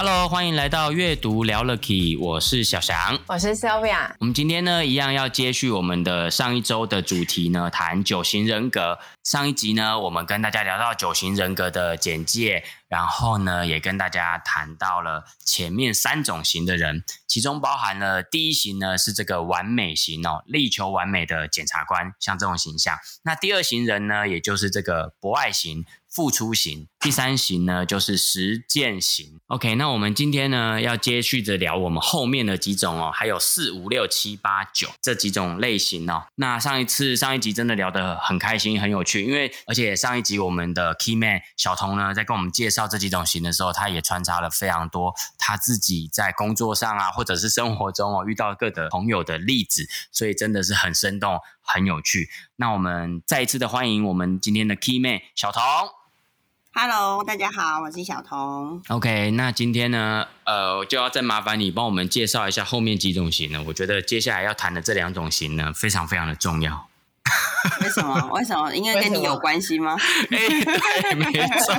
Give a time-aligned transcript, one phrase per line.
[0.00, 4.12] Hello，欢迎来到阅读聊了 Key，我是小翔，我是 Sylvia。
[4.20, 8.96] 我们今天呢，一样要接续我们的上一周的主题呢，谈九型人格。
[9.24, 22.96] 上一集呢，我们跟大家聊到九型人格的简介，然后呢，也跟大家谈到了前面三种型的人，其中包含了第一型呢，是这个完美型哦，力求完美的检察官，像这种形象。
[23.22, 25.84] 那第二型人呢，也就是这个博爱型。
[26.10, 29.38] 付出型，第三型呢，就是实践型。
[29.48, 36.24] OK，那我们今天呢，要接续着聊我们后面的几种哦，还有四五六七八九这几种类型哦。
[36.36, 52.28] 那上一次上一集真的聊得很开心，很有趣，因为而且上一集我们的 Key Man 小童呢，在跟我们介绍这几种型的时候，他也穿插了非常多他自己在工作上啊，或者是生活中哦遇到各的朋友的例子，所以真的是很生动，很有趣。
[52.56, 55.62] 那我们再一次的欢迎我们今天的 Key Man 小童。
[56.74, 58.80] Hello，大家好，我是小童。
[58.88, 63.64] OK，那今天呢，呃，就要再麻烦你帮我们介绍一下后面几种型呢？
[63.66, 66.88] 我觉得接下来要谈的这两种型呢，非常非常的重要。
[67.82, 68.30] 为什么？
[68.32, 68.74] 为什么？
[68.74, 69.96] 因为跟你有关系吗？
[70.30, 71.74] 哎、欸，对，没错。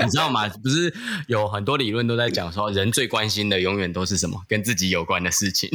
[0.02, 0.48] 你知道吗？
[0.62, 0.94] 不是
[1.26, 4.42] 有很多理论都在讲说，人最关心的永远都是什么？
[4.48, 5.70] 跟自己有关的事情。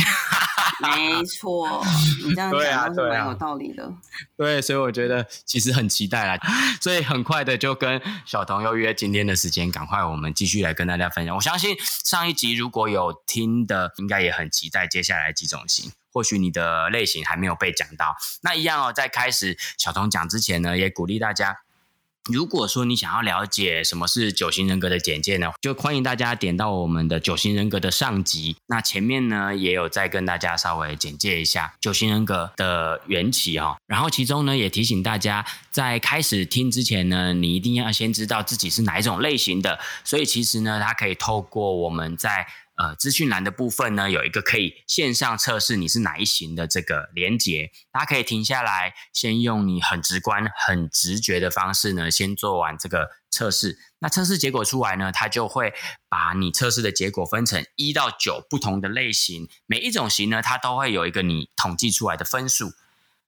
[0.82, 1.84] 没错，
[2.26, 3.92] 你这样讲都是蛮有道理的。
[4.38, 6.38] 对，所以我觉得其实很期待啦，
[6.80, 11.36] 所以很快的就跟小童又约今天的时间，赶快我们继续来跟大家分享。
[11.36, 15.92] 我相信上一集如果有听的，应该也很期待接下来几种型。
[16.12, 21.62] 或许你的类型还没有被讲到，那一样哦，在开始小童讲之前呢，也鼓励大家。
[22.26, 28.56] 如果说你想要了解什么是九型人格的简介呢，就欢迎大家点到我们的九型人格的上集。
[28.68, 33.78] 那前面呢也有再跟大家稍微简介一下九型人格的缘起、哦。
[33.88, 39.80] 然后其中呢也提醒大家，在开始听之前呢，你一定要先知道自己是哪一种类型的。
[40.04, 42.46] 所以其实呢，它可以透过我们在
[42.80, 53.78] 呃，资讯栏的部分呢，有一个可以线上测试你是哪一型的这个连接，大家可以停下来，先用你很直观、很直觉的方式呢，先做完这个测试。
[54.00, 55.74] 那测试结果出来呢，它就会
[56.08, 62.72] 把你测试的结果分成一到九不同的类型，每一种型呢，它都会有一个你统计出来的分数。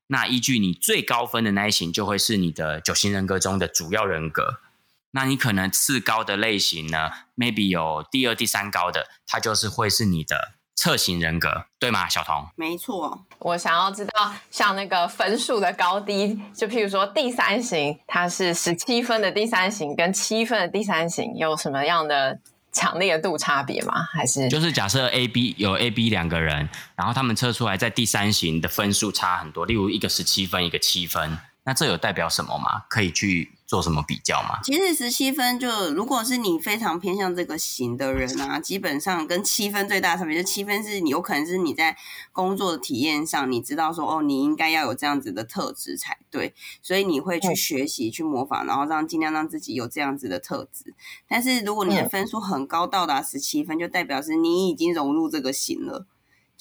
[0.07, 4.61] 那依据你最高分的那一型，就会是你的九型人格中的主要人格。
[5.11, 12.47] 那你可能次高的类型呢，maybe 有第二、第三高的，它就是会是你的侧型人格，对吗，小童？
[12.55, 22.39] 没错，我想要知道像那个分数的高低，就譬如说第三型，它是十七分的第三型跟七分的第三型，有什么样的
[22.71, 23.93] 强烈度差别吗？
[24.13, 32.85] 还是就是假设 A、B 有 A、B 两个人，然后他们测出来在第三型的分数差很多，例如一个十七分，一个七分，那这有代表什么吗？
[32.89, 33.51] 可以去。
[33.71, 34.59] 做什么比较吗？
[34.65, 41.95] 其实十七分就，如果是你非常偏向这个型的人啊，基本上跟七分最大的差别，就七分是你有可能是你在
[42.33, 50.93] 工作的体验上，你知道说哦，你应该要有这样子的特质才对，所以你会去学习、去模仿，然后让尽量让自己有这样子的特质。
[51.29, 56.05] 但是如果你的分数很高，到达十七分，就代表是你已经融入这个型了，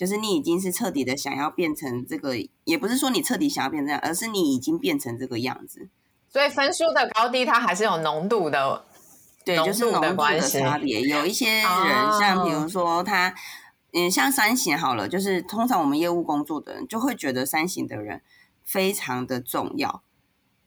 [0.01, 2.35] 就是你已经是彻底的想要变成这个，
[2.65, 5.91] 也不是说你彻底想要变成这样，而是你已经变成这个样子。
[6.31, 8.87] 所以分数的高低，它还是有浓度的，
[9.45, 11.03] 对，就是浓度的差别。
[11.03, 11.65] 有一些人，
[12.19, 13.35] 像比如说他，
[13.93, 18.23] 嗯，像三型好了，就是通常我们业务工作的人就会觉得三型的人
[18.65, 20.03] 非常的重要。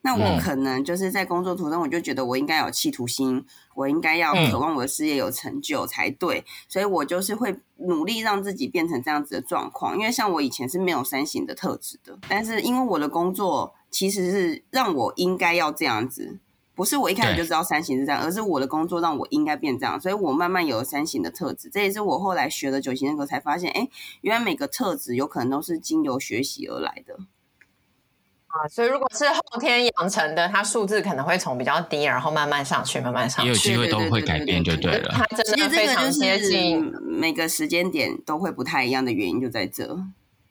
[0.03, 3.44] 那我可能就是在工作途中，我就觉得我应该有企图心，
[3.74, 9.98] 我应该要渴望我的事业有成就才对，所以我就是会努力让自己变成这样子的状况。
[9.98, 13.74] 因为像我以前是没有三型的特质的，但是因为我的工作。
[13.94, 16.39] 其实是让我应该要这样子，
[16.74, 21.69] 不是我一开始就知道三型是这样，而是我的工作让我应该变这样，所以我慢慢有了三型的特质。
[21.72, 23.88] 这也是我后来学了九型人格才发现，哎，
[24.22, 27.19] 原来每个特质有可能都是经由学习而来的。
[28.54, 35.12] 啊，所以如果是后天养成的，它数字可能会从比较低，然后慢慢上去，慢慢上去，也有机会都会改变就对了。
[35.12, 39.98] 它真的非常接近，每个时间点都会不太一样的原因就在这。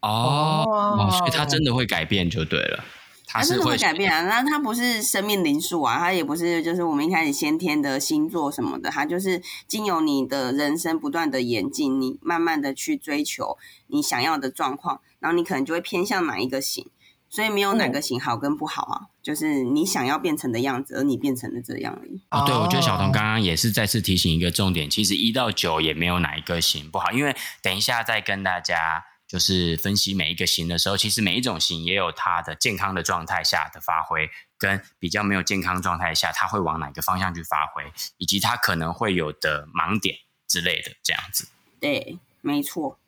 [0.01, 2.83] 哦，哦，所以它真的会改变就对了。
[3.25, 4.23] 它是会改变啊。
[4.27, 13.57] 那它不是生命灵数啊，它也不是就是我们一开始先天的星座什么的，它就是经由你的人生不断的演进，你慢慢的去追求
[13.87, 16.91] 你想要的状况，然后你可能就会偏向哪一个型。
[17.33, 22.21] 所以没有哪个型好跟不好啊，嗯、就是你想要变成的样子，而你变成了这样而已。
[22.31, 41.49] 哦，对，我觉得小童刚刚也是再次提醒一个重点，其实一到九也没有哪一个型不好，因为等一下再跟大家就是分析每一个型的时候，其实每一种型也有它的健康的状态下的发挥，跟比较没有健康状态下，它会往哪个方向去发挥，以及它可能会有的盲点之类的这样子。
[41.81, 42.99] 对，没错。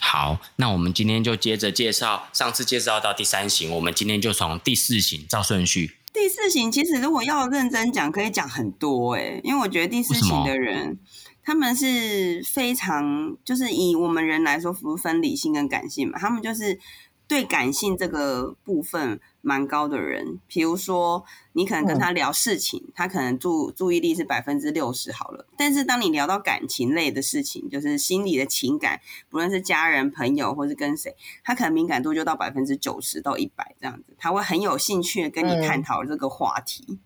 [0.00, 5.96] 好，那我们今天就接着介绍，上次介绍到第三型，我们今天就从第四型照顺序。
[6.12, 10.98] 第四型其实如果要认真讲，可以讲很多诶，因为我觉得第四型的人，
[11.42, 16.78] 他们是非常，就是以我们人来说，不分理性跟感性嘛，他们就是。
[17.26, 25.46] 对感性这个部分蛮高的人，比如说你可能跟他聊事情，嗯、他可能注注意力是百分之六十好了。
[25.56, 29.00] 但是当你聊到感情类的事情，就是心里的情感，
[29.30, 36.84] 不论是家人、朋友或是跟谁，他可能敏感度就到百分之九十到一百这样子，他会很有兴趣跟你探讨这个话题。
[36.88, 36.98] 嗯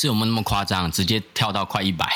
[0.00, 0.90] 是有没有那么夸张？
[0.90, 2.06] 直接跳到快一百，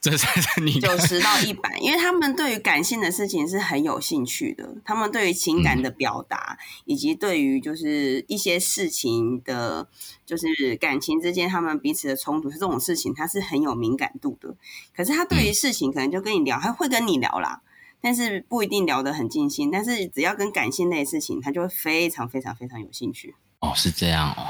[0.00, 9.88] 这才是你九十到一百，因为他们对于感性的事情是很有兴趣的，他们对于情感的表达，嗯、以及对于就是一些事情的，
[10.24, 14.54] 就是感情之间他们彼此的冲突，这种事情他是很有敏感度的。
[14.94, 17.60] 可是他对于事情可能就跟你聊，他会跟你聊啦，
[18.00, 19.68] 但是不一定聊得很尽兴。
[19.68, 23.34] 但是只要跟感性类的事情，他就会非常非常非常有兴趣。
[23.58, 24.46] 哦，是这样哦。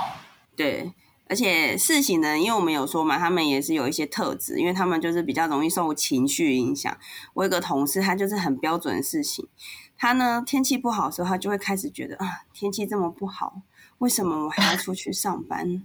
[0.55, 0.93] 对。
[1.33, 6.95] 而且事型呢，因为我们有说嘛，他们也是有一些特质，因为他们就是比较容易受情绪影响。
[7.33, 9.49] 我有个同事，他就是很标准的四型，
[9.97, 13.63] 他呢天气不好的时候，他就会开始觉得啊，天气这么不好，
[13.97, 15.83] 为什么我还要出去上班？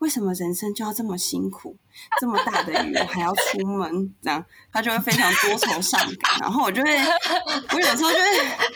[0.00, 1.76] 为什么人生就要这么辛苦？
[2.20, 4.14] 这么大的雨我还要出门？
[4.22, 6.38] 这样他就会非常多愁善感。
[6.40, 6.98] 然后我就会，
[7.72, 8.24] 我有时候就会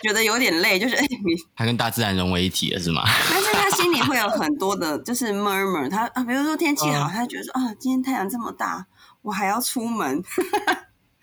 [0.03, 3.03] 觉得有点累，就是哎， 你他跟大自然融为一体了是吗？
[3.31, 5.89] 但是他心里会有很多的，就是 murmur。
[5.91, 8.87] 他啊，比如说天气好，他觉得说啊，今天太阳这么大，
[9.23, 10.23] 我还要出门。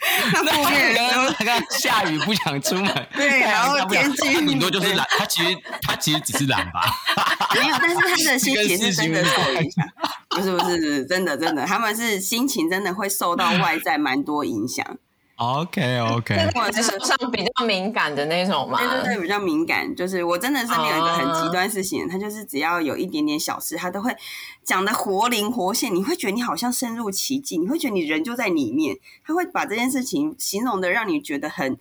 [0.33, 6.81] 那负面刚刚下雨不想出门， 对，然后天气顶多就是懒，他其实他其实只是懒吧，
[7.53, 9.87] 没有，但是他的心情是真的受影响，
[10.29, 14.85] 不是不是真的真的，他们是心情真的会受到外在蛮多影响。
[15.41, 19.95] OK OK，或者是上比较敏感的那种嘛，对对对，比较敏感。
[19.95, 24.15] 就是我真的身边有一个很极端事情，uh、他就是只要有一点点小事，他都会
[24.63, 28.95] 讲的活灵活现，你会觉得你好像深入其境，你会觉得你人就在里面。
[29.25, 31.75] 他会把这件事情形容的让你觉得很，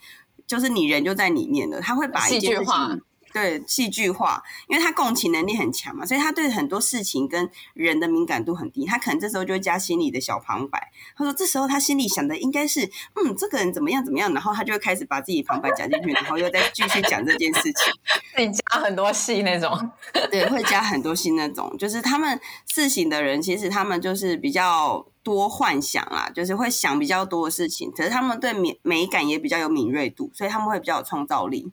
[0.46, 1.82] 就是你人就在里面了。
[1.82, 3.02] 他会把一件事情。
[3.32, 8.84] 对，戏剧化，因为他共情能力很强嘛，所以他对很多事情跟人的敏感度很低。
[8.84, 10.90] 他可能这时候就会加心里的小旁白。
[11.16, 12.84] 他说，这时候他心里想的应该是，
[13.14, 17.92] 嗯，这个人怎么样怎么样，然后他就会开始把自己旁白讲进去，然后又再继续讲这件事情。
[18.34, 19.90] 会加很多戏那种，
[20.30, 21.76] 对，会加很多戏那种。
[21.78, 27.90] 就是他们四型的人，其实他们就是比较多幻想啦，就是会想比较多的事情。
[27.92, 31.70] 可是他们对美美感也比较有敏锐度，所以他们会比较有创造力。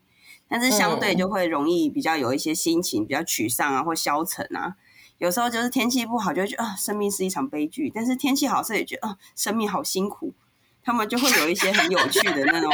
[0.49, 4.75] 但是相对就会容易比较有一些心情比较沮丧啊，或消沉啊。
[5.17, 7.91] 有时候就是天气不好，就会觉得啊，生命是一场悲剧。
[7.94, 10.33] 但是天气好，所以也觉得啊，生命好辛苦。
[10.88, 12.72] 他们就会有一些很有趣的那种，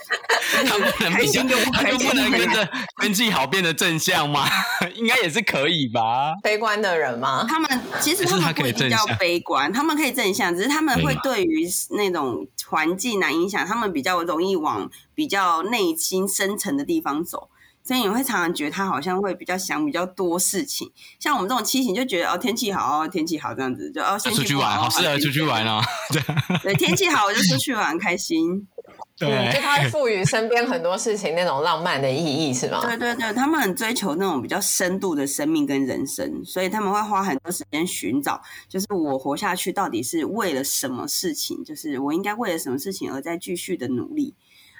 [0.66, 2.66] 他们开心就不开心，不能跟着
[3.02, 4.48] 天气好变得正向吗？
[4.96, 6.32] 应该也是可以吧。
[6.42, 7.44] 悲观的人吗？
[7.46, 7.68] 他们
[8.00, 17.50] 其实他们不一定叫悲观，他们可以正向，只是他们会对于那种环境啊影响，他们比较容易往比较内心深层的地方走。
[17.84, 25.80] 所以你会常常觉得他好像会比较想比较多事情，像我们这种七型就觉得哦，天气好哦，天气好这样子就哦，先出去玩，好适合出去玩哦。
[26.10, 26.22] 对
[26.62, 28.66] 对，天气好我就出去玩，开心。
[29.18, 32.80] 对，就他赋予身边很多事情那种浪漫的意义是吗？
[32.86, 41.62] 对对对，他们很追求那种比较深度的生命跟人生，所以他们会花很多时间寻找，就是我活下去到底是为了什么事情？
[41.62, 44.34] 就是我应该为了什么事情而在继续的努力。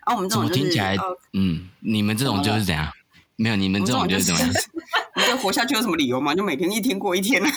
[0.05, 2.89] 啊，我们这种、就是、听起来，哦、嗯，你们这种就是怎样？
[3.37, 4.51] 没有，你们这种就是怎么样？
[5.17, 6.35] 你这活下去有什么理由吗？
[6.35, 7.49] 就每天一天过一天啊，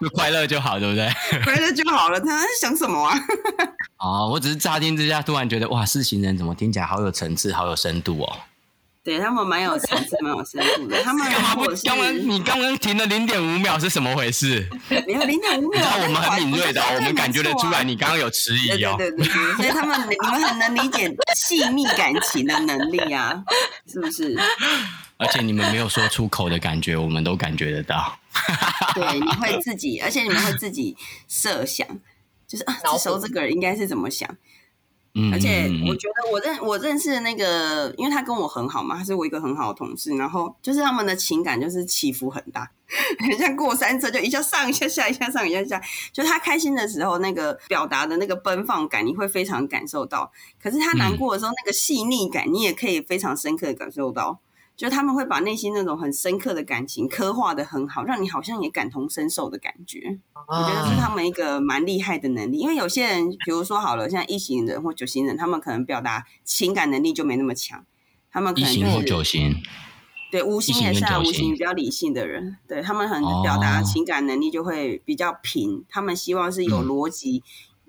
[0.00, 1.08] 就 快乐就好，对不对？
[1.44, 3.18] 快乐就好了，他在想什么啊？
[3.98, 8.36] 哦，我只是乍听之下突然觉得，哇，四行人怎么听起来好有层次，好有深度哦。
[9.06, 11.00] 对他们蛮有层次，蛮有深度的。
[11.04, 11.24] 他们
[11.84, 14.68] 刚刚你刚刚停了零点五秒是什么回事？
[14.88, 18.96] 没有零点五秒，我们很敏锐的，我们感觉得出来，你刚刚有迟疑哦。
[18.98, 23.44] 对对对，所以他们你们很能理解细腻感情的能力啊，
[23.86, 24.36] 是不是？
[25.18, 28.18] 而且你们没有说出口的感觉，我们都感觉得到。
[28.92, 30.96] 对，你会自己，而且你们会自己
[31.28, 31.86] 设想，
[32.48, 34.28] 就是啊，这时候这个人应该是怎么想。
[35.32, 40.10] 而且我觉得我认我认识的那个，因为他跟我很好嘛，他是我一个很好的同事。
[40.16, 42.70] 然后就是他们的情感就是起伏很大，
[43.18, 45.80] 很像过山车，就一下上一下下，一下上一下下。
[46.12, 50.30] 就他开心的时候，那个表达的那个奔放感，你会非常感受到。
[50.62, 54.40] 可是他难过的时候，那个细腻感，你也可以非常深刻的感受到。
[54.76, 60.18] 就他们会把内心那种很深刻的感情刻画的很好，让你好像也感同身受的感觉。
[60.34, 62.58] 我觉得是他们一个蛮厉害的能力。
[62.58, 67.84] 因为有些人，比如说好了，像一型人或九型人，他们可能表达情感能力就没那么强。
[68.30, 69.54] 他们可能就是一型或九型，
[70.30, 75.84] 对，五型也是啊，五型比较理性的人，对，他们很表达情感能力就会比较平。
[75.88, 77.42] 他们希望是有逻辑。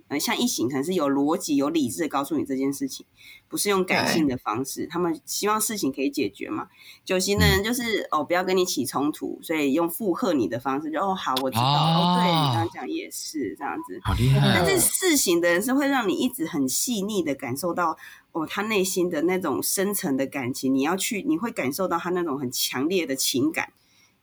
[0.09, 3.05] 呃，像一型可能是有逻辑、有理智的告诉你这件事情，
[3.49, 4.87] 不是用感性的方式。
[4.87, 6.67] 他们希望事情可以解决嘛。
[7.03, 11.63] 九型的人就是、嗯、哦，不要跟你起冲突，所以用附和你的方式，就哦好，我知道。
[11.63, 13.99] 哦，哦对你刚刚讲也是这样子。
[14.03, 14.51] 好厉害、哦。
[14.55, 17.97] 但是四型的人是会让你一直很细腻的感受到
[18.31, 23.73] 哦，他内心的那种深层的感情，你要去，你会感受到他那种很强烈的情感，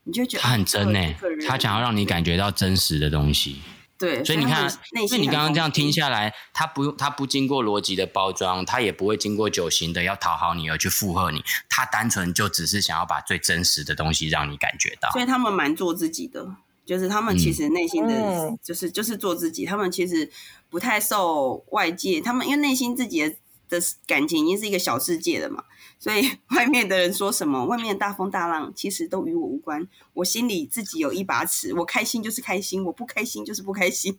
[0.05, 1.17] 你就觉得他很真呢、欸。
[1.47, 3.61] 他想要让你感觉到真实的东西。
[3.97, 15.11] 对，所以你看，所以你刚刚这样听下来，他不用，他不经过逻辑的包装，他也不会经过九型的要讨好你而去附和你，他单纯就只是想要把最真实的东西让你感觉到。
[15.13, 20.29] 所以他们蛮做自己的，就是他们其实内心的，就是、嗯、就是做自己，他们其实
[20.69, 23.37] 不太受外界，他们因为内心自己的
[23.69, 25.63] 的感情已经是一个小世界了嘛。
[26.05, 29.89] 所以 外面的人说什么，外面的大风大浪其实都与我无关。
[30.13, 34.19] 我心里自己有一把尺，我开心就是开心，我不开心就是不开心。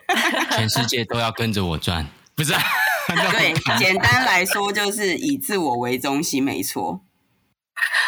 [0.56, 2.62] 全世界都要跟着我转，不是、啊？
[3.32, 7.02] 对，简单来说就是以自我为中心，没错。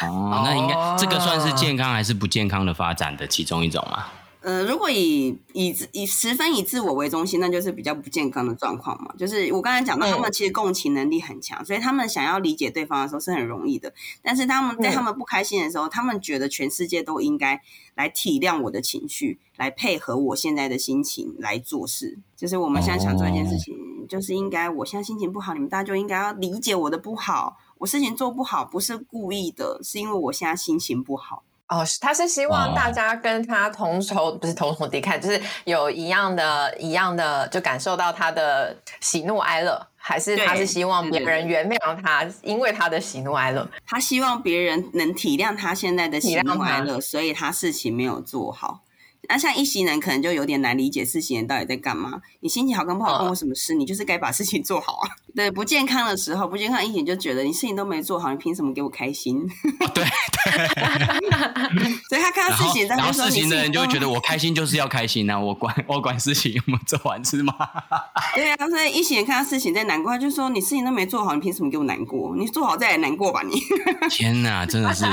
[0.00, 4.06] 哦，那应该这个算是健康还是不健康的发展的其中一种吗？
[4.40, 9.12] 呃，如果以以以十分以自我为中心，那就是比较不健康的状况嘛。
[9.18, 13.92] 就是我刚才讲到，他们其实共情能力很强，嗯，所以他们想要理解对方的时候是很容易的。
[14.22, 17.60] 但是他们在他们不开心的时候，嗯，他们觉得全世界都应该
[17.96, 22.18] 来体谅我的情绪，来配合我现在的心情来做事。
[22.36, 27.56] 就是我们现在想做一件事情，哦，就是应该我现在心情不好，你们大家就应该要理解我的不好。
[27.78, 31.42] 我事情做不好不是故意的，是因为我现在心情不好。
[31.68, 48.80] 哦，他是希望大家跟他同仇，不是同仇敌忾，就是有一样的、一样的，就感受到他的喜怒哀乐，还是他是希望别人原谅他，因为他的喜怒哀乐，他希望别人能体谅他现在的喜怒哀乐，所以他事情没有做好。
[49.28, 52.20] 那像一型人可能就有点难理解四型人到底在干嘛。
[52.40, 53.74] 你心情好跟不好关我什么事？
[53.74, 55.08] 你就是该把事情做好啊。
[55.36, 59.38] 对，不健康的时候，不健康一型就觉得你事情都没做好，你凭什么给我开心？
[59.80, 60.08] 哦、对对。
[62.08, 67.54] 所以他看到四型，然后四型的人就会觉得我开心就是要开心啊，我管我管事情有没有做完是吗？
[68.34, 72.34] 对啊，所以一型人看到事情在难过，他就说你事情都没做好，你凭什么给我难过？
[72.36, 73.60] 你做好再来难过吧你。
[74.08, 75.04] 天哪，真的是。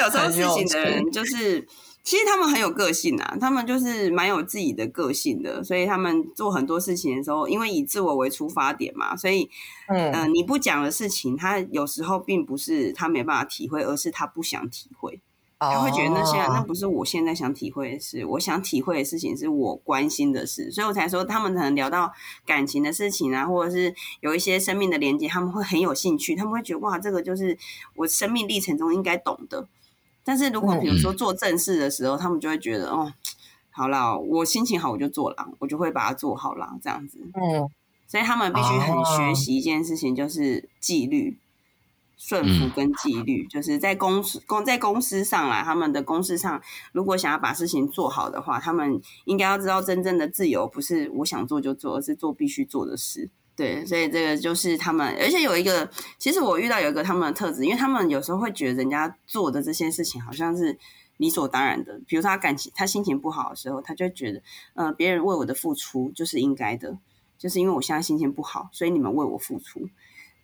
[0.00, 1.66] 有时候事情的人就是，
[2.02, 9.48] 其实他们很有个性啊，他们就是蛮有自己的个性的，所以他们做很多事情的时候，因为以自我为出发点嘛，所以，
[9.88, 15.20] 嗯、呃，你不讲的事情，他有时候并不是他没办法体会，而是他不想体会，
[15.58, 22.10] 他会觉得那些那不是我现在想体会的事，我想体会的事情是我关心的事，所以我才说他们可能聊到
[22.46, 27.58] 感情的事情啊，或者是有一些生命的连接，他们会很有兴趣，他们会觉得哇，这个就是
[27.96, 29.68] 我生命历程中应该懂的。
[30.24, 33.12] 但是如果比如说做正事的时候，嗯、他们就会觉得哦，
[33.70, 37.18] 好啦，我心情好我就做了，我就会把它做好了，这样子。
[37.34, 37.68] 嗯，
[38.06, 41.38] 所以他们必须很学习一件事情，就是纪律、
[42.18, 46.60] 顺服跟纪律，就是在公司公在公司上来，他们的公司上，
[46.92, 53.30] 如果想要把事情做好的话，他们应该要知道，真正的自由不是我想做就做，而是做必须做的事。
[53.60, 55.86] 对，所以这个就是他们，而且有一个，
[56.16, 60.78] 其实我遇到有一个他们的特质，因为他们有时候会觉得人家做的这些事情好像是
[61.18, 62.00] 理所当然的。
[62.06, 64.40] 比如说他感情，他心情不好的时候，他就觉得，
[64.72, 66.96] 呃，别人为我的付出就是应该的，
[67.36, 69.90] 就是因为我现在心情不好，所以你们为我付出。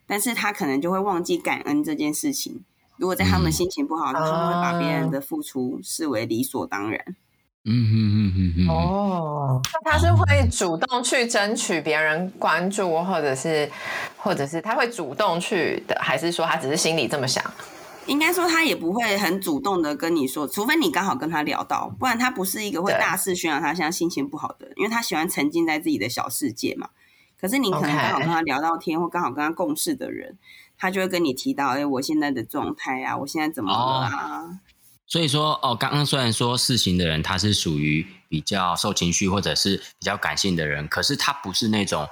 [0.07, 2.65] 但是他可能就会忘记感恩这件事情。
[2.99, 7.17] 如果在他们心情不好，他们会把别人的付出视为理所当然。
[7.69, 13.69] 嗯嗯嗯嗯嗯哦，那他是会主动去争取别人关注，或者是，
[14.17, 17.45] 或者是他会主动去的，还是说他只是心里这么想？
[18.07, 26.91] 应该说他也不会很主动的跟你说，除非你刚好跟他聊到，不然他不是一个会大肆宣扬他现在心情不好的，因为他喜欢沉浸在自己的小世界嘛。
[27.41, 30.39] 可是你可能刚好跟他聊到天，或刚好跟他共事的人，
[30.79, 34.43] 他就会跟你提到，哎，我现在的状态啊，我现在怎么了啊？
[34.43, 34.59] 哦
[35.07, 42.09] 所以说，哦，刚刚虽然说四型的人他是属于比较受情绪或者是比较感性的人，可是他不是那种。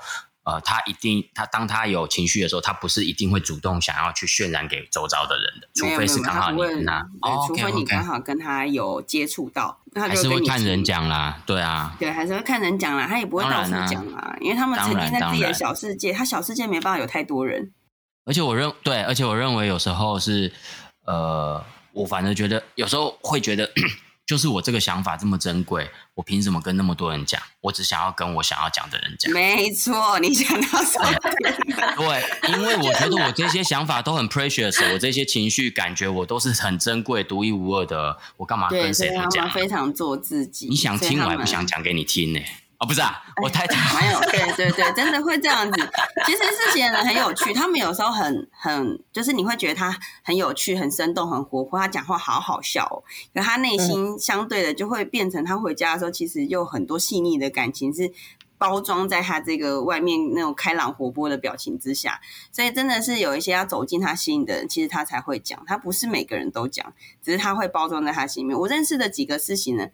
[0.47, 17.73] 呃，他一定，他当他有情绪的时候，他不是一定会主动想要去渲染给周遭的人的，除非是刚好你跟他，哦，除非你刚好跟他有接触到，还是会看人讲啦，对啊，对，还是会看人讲啦，他也不会到处讲啦，啊，因为他们沉浸在自己的小世界，他小世界没办法有太多人。
[18.27, 20.53] 而且我认对，而且我认为有时候是，
[21.07, 23.71] 呃，我反正觉得有时候会觉得。
[24.27, 27.39] 就是我这个想法这么珍贵，我凭什么跟那么多人讲？
[27.61, 29.31] 我只想要跟我想要讲的人讲。
[29.31, 31.13] 没错，你想到什么？
[31.95, 38.17] 对，因为我觉得我这些想法都很 precious，我这些情绪感觉我都是很珍贵、独一无二的。
[38.39, 39.51] 我干嘛跟谁讲？
[39.51, 40.69] 非常做自己。
[40.69, 42.41] 你想听，我还不想讲给你听呢。
[42.85, 45.91] 哦，不是啊，我太太没有， 对对对，真的会这样子。
[46.27, 53.01] 其实四型人很有趣，他们有时候很很，就是你会觉得他很有趣、很生动、很活泼，他讲话好好笑哦。
[53.35, 58.13] 可他内心相对的就会变成，他回家的时候其实有很多细腻的感情是
[58.59, 62.21] 包装在他这个外面那种开朗活泼的表情之下。
[62.53, 65.59] 所以真的是有一些要走进他心里的人，其实他才会讲。
[65.67, 68.59] 他不是每个人都讲，只是他会包装在他心里面。
[68.59, 69.91] 我认识的几个四型人。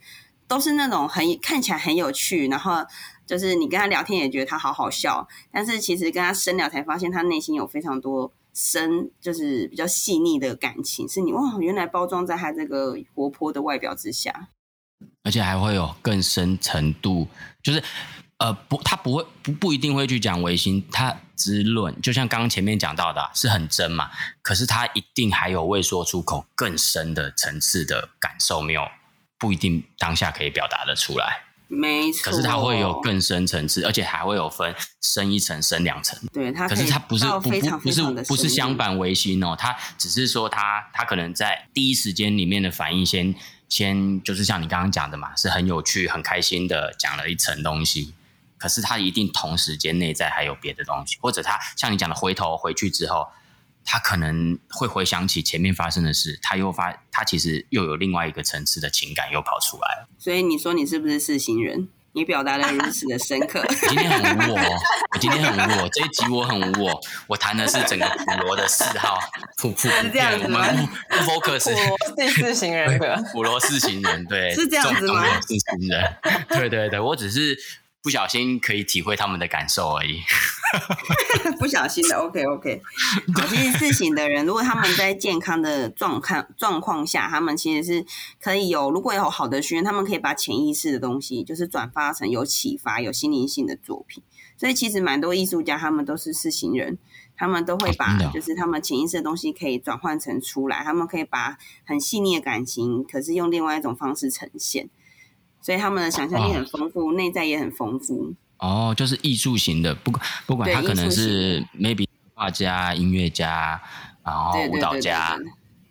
[0.51, 2.85] 都是那种很看起来很有趣，然后
[3.25, 14.49] 就是你跟他聊天也觉得他好好笑，但是其实跟他深聊才发现他内心有非常多深，就是比较细腻的感情，是你哇，原来包装在他这个活泼的外表之下，
[15.23, 17.29] 而且还会有更深程度，
[17.63, 17.81] 就是
[18.39, 24.11] 呃不，他不会不不一定会去讲违心，他之论就像刚刚前面讲到的，是很真嘛，
[24.43, 28.83] 可是他一定还有未说出口更深的层次的感受没有。
[29.41, 32.31] 不一定当下可以表达的出来，没错。
[32.31, 36.21] 可是它会有更深层次，而且还会有分深一层、深两层。
[36.31, 43.35] 对，它可是它不是不不不是不是相反违心哦，它只是说它它可能在第一时间里面的反应先
[43.67, 48.13] 先就是像你刚刚讲的嘛，是很有趣、很开心的讲了一层东西。
[48.59, 53.27] 可是它一定同时间内在还有别的东西，或者它像你讲的回头回去之后。
[53.93, 60.09] 他可能会回想起前面发生的事，他又发，他其实又有另外一个层次的情感又跑出来了。
[60.17, 61.89] 所以你说你是不是四型人？
[62.13, 63.67] 你表达的如此的深刻。
[63.89, 64.61] 今天很无我，
[65.13, 69.19] 我今天很无我，这一集我很无我，我谈的是整个普罗的四号，
[69.57, 70.65] 普普是这样子吗？
[71.09, 71.69] 不 focus
[72.17, 75.25] 第四型人格，普罗四型人，对，是这样子吗？
[75.41, 76.17] 四型人，
[76.51, 77.59] 对对对，我只是。
[78.03, 80.21] 不小心可以体会他们的感受而已。
[81.59, 82.81] 不小心的，OK OK。
[83.49, 88.07] 其实四型的人，如果他们在健康的状况状况下，他们其实是
[88.41, 94.23] 可以有，如果有好的学员，他们可以把潜意识的东西，就是转发成有启发、有心灵性的作品。
[94.57, 96.99] 所以其实蛮多艺术家，他们都是四型人，
[97.37, 104.89] 他们都会把就是他们潜意识的东西可以转换成出来，他们可以把很细腻的感情，可是用另外一种方式呈现。
[105.61, 108.35] 所以他们的想象力很丰富，内、哦、在也很丰富。
[108.59, 110.13] 哦，就是艺术型的，不
[110.47, 113.81] 不管他可能是 maybe 画家、音乐家，
[114.23, 115.39] 然后舞蹈家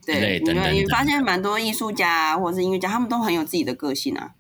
[0.06, 0.72] 之类等等。
[0.72, 4.32] 你发现蛮多艺术家或者是音乐家，他们都很有自己的个性啊。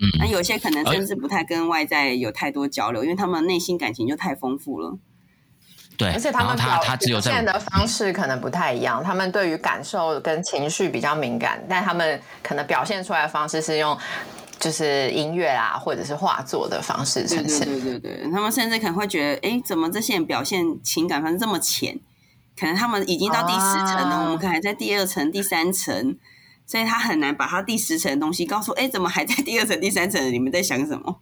[0.00, 4.96] 嗯，那有些可能甚至不太跟外在有太多交流，因为他们内心感情就太丰富了。
[5.96, 13.98] 对，而且他们他他只有表现的方式可能不太一样，他们对于感受跟情绪比较敏感，但他们可能表现出来的方式是用。
[14.58, 17.66] 就是音乐啊，或者是画作的方式呈现。
[17.66, 21.98] 对对对对，他们甚至可能会觉得，哎，怎么这些人表现情感方式这么浅？
[22.58, 26.16] 可能他们已经到第十层了，啊、我们可能还在第二层、第三层，
[26.66, 30.32] 所以他很难把他第十层的东西告诉，哎，怎么还在第二层、第三层？
[30.32, 31.20] 你们在想什么？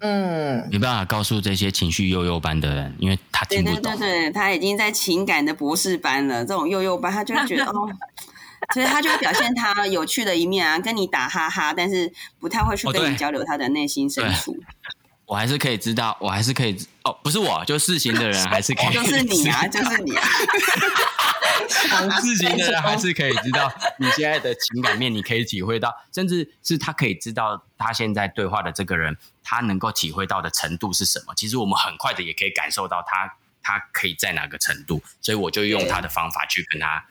[0.00, 3.80] 嗯，没办法告诉这些情绪幼幼班的人，因为他听不懂。
[3.80, 7.72] 对对对对，他已经在情感的博士班了，这种幼幼班，他就会觉得哦。
[8.72, 14.56] 所以他就会表现他有趣的一面啊，跟你打哈哈，但是不太会去跟你交流他的内心深处。
[15.26, 20.22] 我还是可以知道，我还是可以哦，不是我，就事情的人还是可以， 就是你啊，就是你啊。
[22.20, 31.34] 事情的人还是可以知道你现在的情感面，你可以体会到，甚至是他可以知道他现在对话的这个人，他能够体会到的程度是什么。
[31.34, 37.04] 其实我们很快的也可以感受到他，他可以在哪个程度，所以我就用他的方法去跟他。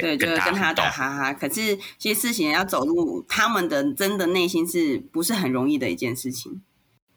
[0.00, 1.32] 对，就是跟他打哈哈。
[1.32, 6.62] 可是，其实事情要走入他们的真的内心，是不是很容易的一件事情？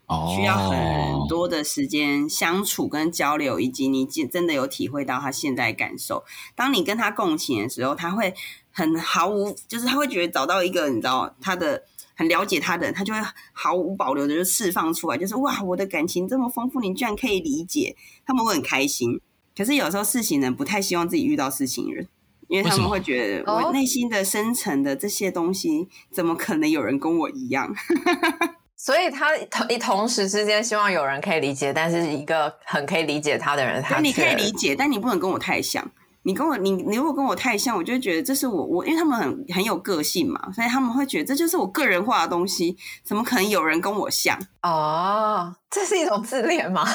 [0.06, 6.24] 哦，需要很多的时间相处跟交流，以及你真的有体会到他现在感受。
[6.56, 8.34] 当你跟他共情的时候，他会
[8.72, 11.84] 很毫无，就是他会觉得找到一个你知道他的
[12.16, 13.20] 很了解他的人，他就会
[13.52, 19.20] 毫无保留的就释放出来，就是哇，我的感情这么丰富，你居然可以理解，他们会很开心。
[19.58, 22.08] 可是有时候事情人不太希望自己遇到事情人。
[22.48, 27.74] 因为他们会觉得我内心的深层的这些东西，怎么可能有人跟我一样？
[28.76, 35.90] 所以他同一同时之间希望有人可以理解，但是一个很可以理解他的人，他你可以理解，但你不能跟我太像。
[36.24, 44.38] 你跟我，你你如果跟我太像，我就会觉得这是我我，因为他们很很有个性嘛，所以他们会觉得这就是我个人化的东西，怎么可能有人跟我像？
[44.62, 46.86] 哦，这是一种自恋吗？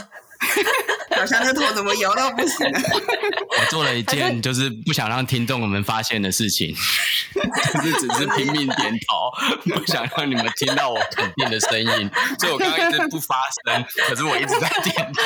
[1.16, 2.66] 好像这头怎么摇到不行？
[3.58, 6.74] 我做了一件就是不想让听众们发现的事情，
[7.74, 15.22] 就是只是拼命点头，不想让你们听到我肯定的声音，所以我刚刚一直不发声，可是我一直在点头。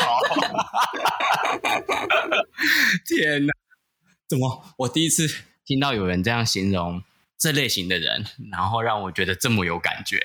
[3.07, 3.53] 天哪！
[4.29, 4.65] 怎么？
[4.79, 5.29] 我第一次
[5.65, 7.03] 听到有人这样形容
[7.39, 10.21] 这类型的人，然后让我觉得这么有感觉。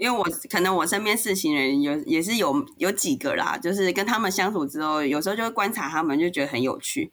[0.00, 7.12] 因为我可能我身边四型人有也是有有几个啦，就是跟他们相处之后，有时候就会观察他们，就觉得很有趣。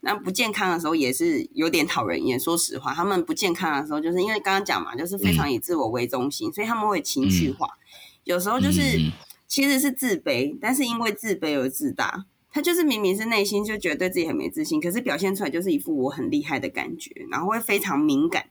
[0.00, 2.38] 那不健康的时候也是有点讨人厌。
[2.38, 7.66] 说实话，他们不健康的时候，就是因为刚刚讲嘛，就是非常以自我为中心，嗯、所以他们会情绪化。
[7.66, 7.80] 嗯、
[8.24, 9.12] 有时候就是、嗯、
[9.48, 12.26] 其实是自卑，但是因为自卑而自大。
[12.52, 18.46] 他就是明明是内心就觉得对自己很没自信，可是表现出来就是一副我很厉害的感觉，然后会非常敏感，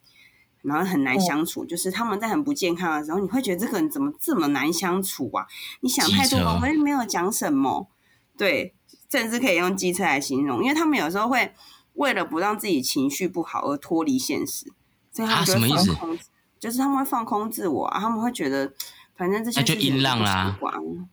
[0.61, 1.61] 然后很难相处。
[1.61, 5.45] 哦、就是他们在很不健康的时候，你会觉得这个人怎么这么难相处啊？
[5.81, 7.89] 你想太多，我也没有讲什么。
[8.37, 8.73] 对，
[9.11, 11.53] 甚至可以用机车来形容，因为他们有时候会
[11.93, 14.65] 为了不让自己情绪不好而脱离现实，
[15.11, 16.19] 所以他们就会放空，啊、
[16.59, 18.71] 就是他们会放空自我啊，他们会觉得
[19.17, 20.57] 反正这些就音浪啦，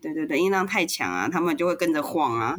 [0.01, 2.55] 对对对，音浪太强啊，他们就会跟着晃啊。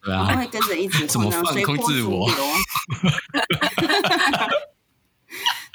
[0.00, 2.30] 对啊，会跟着一直 怎么放空自我？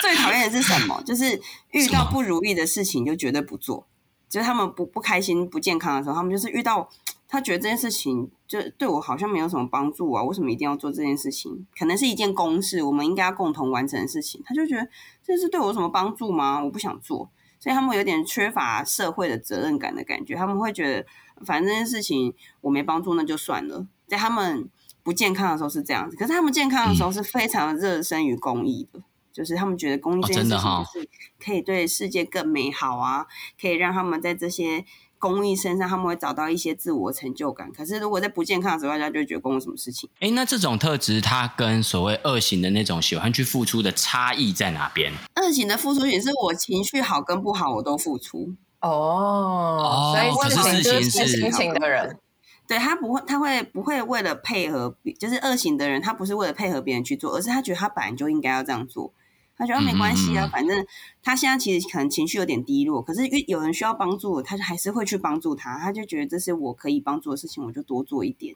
[0.03, 1.01] 最讨厌的是什么？
[1.07, 3.87] 就是遇到不如意的事情就绝对不做。
[4.27, 6.89] 就是他们不不开心、不健康的时候，他们就是遇到
[7.29, 11.65] 他觉得这件事情就对我好像没有什么帮助啊，为什么一定要做这件事情？
[11.79, 14.85] 可能是一件公事，我们应该要共同完成的事情，他就觉得
[15.23, 16.61] 这是对我有什么帮助吗？
[16.63, 20.35] 我不想做，所以他们有点缺乏社会的责任感的感觉。
[20.35, 21.05] 他们会觉得，
[21.45, 23.87] 反正这件事情我没帮助，那就算了。
[24.07, 24.67] 在他们
[25.03, 31.09] 不健康的时候是这样子，可是他们健康的时候是非常热身于公益的，嗯、就是他们觉得公益这件事情就是
[31.43, 33.27] 可以对世界更美好啊，哦、
[33.59, 34.85] 可以让他们在这些
[35.17, 37.71] 公益身上他们会找到一些自我成就感。
[37.71, 40.09] 可是如果在不健康的时候，大家就会觉得公益什么事情？
[40.19, 45.11] 哎，那这种特质它跟所谓恶行的那种喜欢去付出的差异在哪边？
[45.41, 52.19] 恶行的付出也是我情绪好跟不好我都付出哦，所以四型就是心情的人。
[52.65, 59.13] 对，他不会，他会不会为了配合，就是恶行的人，他不是为了配合别人去做，而是他觉得他本来就应该要这样做。
[59.55, 60.85] 他觉得没关系啊，嗯、反正
[61.21, 65.77] 他现在其实可能情绪有点低落，可是有人需要帮助，他就还是会去帮助他。
[65.77, 68.55] 他就觉得这是我可以帮助的事情，我就多做一点。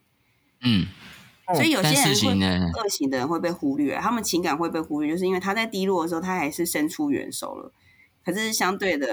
[0.62, 0.88] 嗯，
[1.54, 7.72] 所以有些人会二型的人会被忽略，他们情感会被忽略，就是因为他在低落的时候，他还是伸出援手了。
[8.26, 9.08] 可是相对的，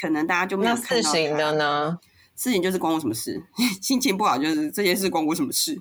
[0.00, 1.12] 可能大家就没有看到。
[1.12, 1.98] 事情的呢？
[2.34, 3.42] 事情就是关我什么事？
[3.80, 5.80] 心情不好就是这些事关我什么事？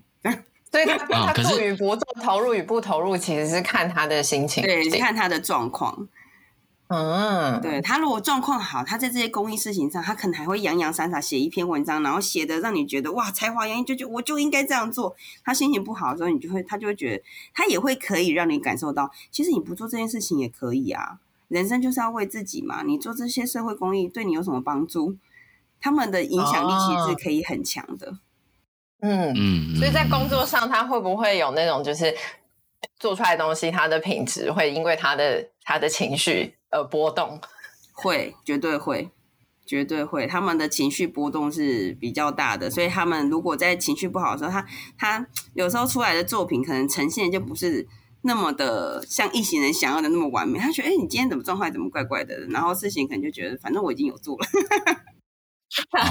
[0.76, 6.10] 所以他他做与不做，投入与不投入，其实是看他的心情，对，看他的状况。
[6.88, 15.16] 嗯，对，他如果状况好，他在这些公益事情上，他可能还会洋洋洒洒写一篇文章，然后写的让你觉得哇，才华洋溢，就就我就应该这样做。
[15.46, 21.20] 他心情不好的时候，你就会他就会觉得，他也会可以让你感受到，其实你不做这件事情也可以啊。
[21.48, 25.16] 人生就是要为自己嘛，你做这些社会公益对你有什么帮助？
[25.80, 28.18] 他们的影响力其实是可以很强的，哦、
[29.02, 32.16] 嗯嗯，所以在工作上，他会不会有那种就是
[32.98, 37.40] 做出来的东西，他的品质会因为他的他的情绪而波动？
[37.94, 39.10] 会，绝对会，
[39.66, 40.26] 绝对会。
[40.26, 44.66] 他们的情绪波动是比较大的，所以他们如果在情绪不好的时候，他
[44.98, 47.88] 他有时候出来的作品可能呈现就不是
[48.24, 50.58] 那么的像一行人想要的那么完美。
[50.58, 52.38] 他觉得，哎，你今天怎么状态怎么怪怪的？
[52.50, 54.46] 然后事情可能就觉得，反正我已经有做了。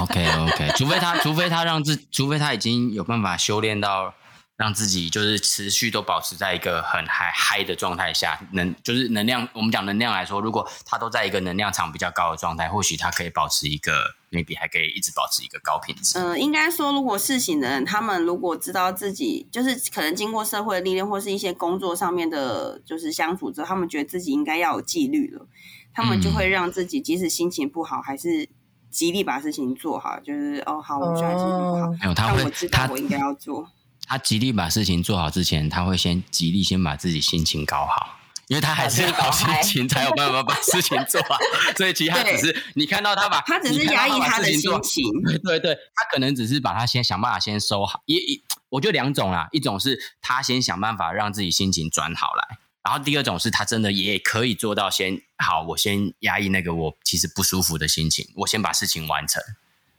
[0.01, 4.13] OK OK， 除非他，除非他让自，除非他已经有办法修炼到
[4.57, 16.19] 让自己就是持续都保持在一个很嗨嗨的状态下，能就是能量，我们讲能量来说，如果他都在一个能量场比较高的状态，或许他可以保持一个，maybe 还可以一直保持一个高品质。
[16.19, 25.47] 嗯、呃，应该说，如果事情的人，他们如果知道自己就是可能经过社会的历练，或是一些工作上面的，就是相处之后，他们觉得自己应该要有纪律了，
[25.93, 28.47] 他们就会让自己即使心情不好，还是。
[28.95, 33.69] 极力把事情做好，就是哦，好，我现在心情不好，没有，他会，我知道我应该要做。
[34.07, 41.35] 他极力把事情做好之前，他会先极力先把自己心情搞好，因为他还是要搞心情才有办法把事情做好。
[41.75, 45.03] 所以其实他只是你看到他把，他只是压抑他的心情。
[45.25, 48.01] 对对对，他可能只是把他先想办法先收好。
[48.05, 59.41] 也也，我觉得两种啦，一种是他先想办法让自己心情转好来，然后第二种是他真的也可以做到先好，我先压抑那个我其实不舒服的心情，我先把事情完成。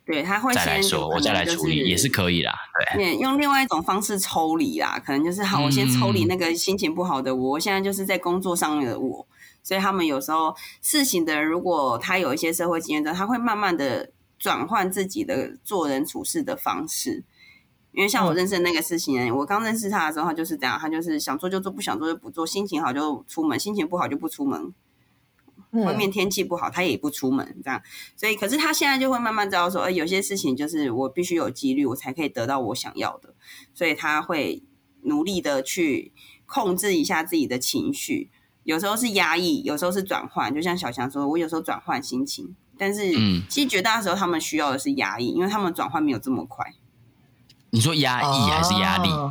[0.07, 2.55] 对，他会先再来说，我再来处理也是可以啦。
[2.95, 9.27] 对，用另外一种方式抽离啦，可能就是好，我先抽离那个心情不好的我，我现在就是在工作上面的我。
[9.65, 17.25] 所以他们有时候事情的人，如果他有一些社会经验的，他会慢慢的转换自己的做人处事的方式。
[17.97, 24.75] 因为像我认识的那个事情人，我刚认识他的时候，他就是这样，他就是想做就做，不想做就不做，心情好就出门，心情不好就不出门。
[25.71, 27.81] 外面天气不好，他也不出门，这样。
[28.15, 33.35] 所以，可是他现在就会慢慢知道说，呃，有些事情就是我必须有几率，我才可以得到我想要的。
[33.73, 34.63] 所以他会
[35.05, 36.13] 努力的去
[36.45, 38.31] 控制一下自己的情绪，
[38.65, 40.55] 有时候是压抑，有时候是转换。
[40.55, 43.11] 就像小强说，我有时候转换心情，但是
[43.49, 46.75] 其实绝大多时候他们需要的是压抑，因为他们转换没有这么快。
[47.77, 49.11] 你说压抑还是压力？
[49.11, 49.31] 哦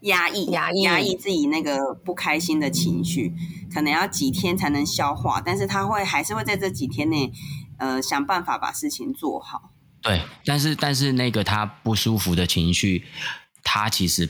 [0.00, 3.32] 压抑、压抑、压抑自己那个不开心的情绪，
[3.72, 7.32] 可能要几天才能消化，但是他会还是会在这几天内，
[7.78, 9.70] 呃，想办法把事情做好。
[10.02, 13.06] 对，但是但是那个他不舒服的情绪，
[13.62, 14.28] 他其实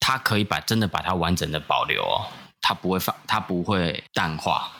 [0.00, 2.24] 他可以把真的把它完整的保留哦，
[2.62, 4.70] 他不会放，他不会淡化，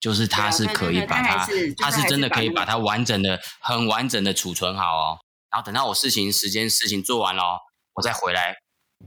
[0.00, 1.46] 就是他是可以把它，
[1.78, 5.18] 他是真的可以把它完整的、很完整的储存好哦，
[5.52, 7.42] 然后等到我事情时间事情做完了，
[7.94, 8.56] 我再回来。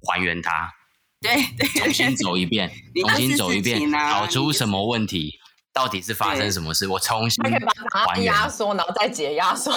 [0.07, 0.69] 还原它，
[1.21, 2.69] 对对，重新走一遍，
[3.01, 5.31] 重新走一遍，找出什么问题，
[5.73, 6.85] 到底是发生什么事？
[6.85, 9.71] 我重新还原，压缩，然后再解压缩，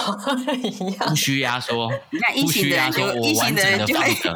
[1.07, 4.33] 不需压缩， 你看，不需压缩，我完整的放着，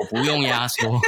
[0.00, 1.00] 我不用压缩，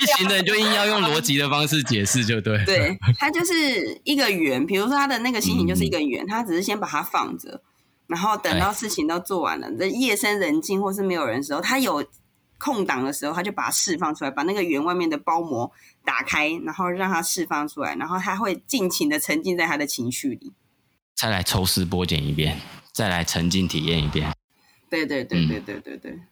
[0.00, 2.62] 一行的人就硬要用逻辑的方式解释，就对。
[2.64, 7.62] 对，它就是一个圆，比如说它的那个心情就是一个圆，它只是先把它放着，
[8.06, 12.04] 然后等到事情都做完了，这夜深人静或是没有人的时候，他有。
[12.56, 15.70] 空档的时候，他就把它释放出来，把那个圆外面的包膜
[16.02, 20.54] 打开，然后让它释放出来，然后他会尽情的沉浸在他的情绪里。
[21.14, 22.58] 再来抽丝剥茧一遍，
[22.90, 24.32] 再来沉浸体验一遍。
[24.88, 26.26] 对对对对对对对，嗯、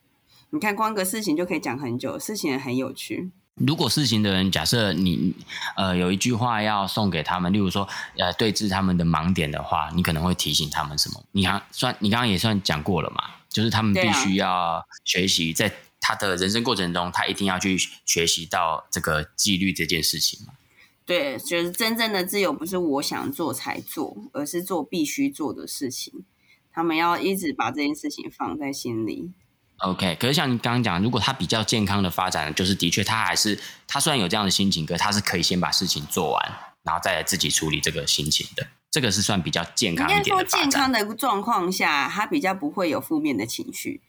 [0.51, 3.31] 你看光个事情就可以讲很久，事情也很有趣。
[3.57, 5.35] 如果事情的人，假设你
[5.77, 11.23] 呃有一句话要送给他们，例如说呃对峙他们的盲点的话，你可能会提醒他们什么？
[11.33, 15.73] 你刚算你刚刚也算讲过了嘛，就是他们必须要学习在。
[16.05, 20.53] 他的人生过程中，他一定要去学习到这个纪律这件事情嘛？
[21.07, 26.25] 对，就是真正的自由不是我想做才做，而是做必须做的事情。
[26.73, 29.31] 他们要一直把这件事情放在心里。
[29.83, 38.67] OK，可是像你刚刚讲，如果他比较健康的发展，就是的确他还是他虽然有这样的心情，可是他是可以先把事情做完，然后再来自己处理这个心情的。
[38.91, 40.29] 这个是算比较健康一点的。
[40.29, 44.01] 应该说健康的状况下，他比较不会有负面的情绪。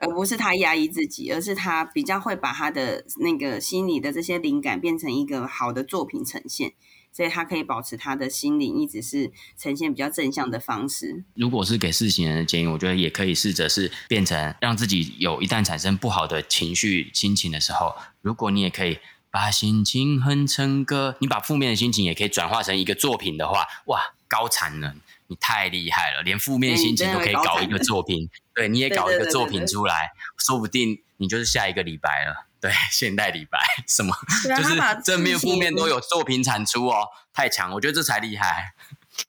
[0.00, 6.72] 而不是他压抑自己，而是他比较会把他的那个心里的这些灵感变成一个好的作品呈现，
[7.18, 11.24] 所以他可以保持他的心灵一直是呈现比较正向的方式。
[11.34, 19.00] 如果是给事情人的建议，我觉得也可以试着是变成让自己有一旦产生不好的情绪心情的时候，如果你也可以
[19.32, 24.94] 把心情哼成歌，你把负面的心情也可以转化成一个作品的话，哇，高产能！
[25.26, 32.46] 你太厉害了，连负面心情都可以搞一个作品，对，你也 搞一个作品出来，说不定你就是下一个李白了。
[32.60, 34.14] 对，现代李白什么，
[34.56, 38.74] 就是正面负面都有作品产出哦，太强，我觉得这才厉害，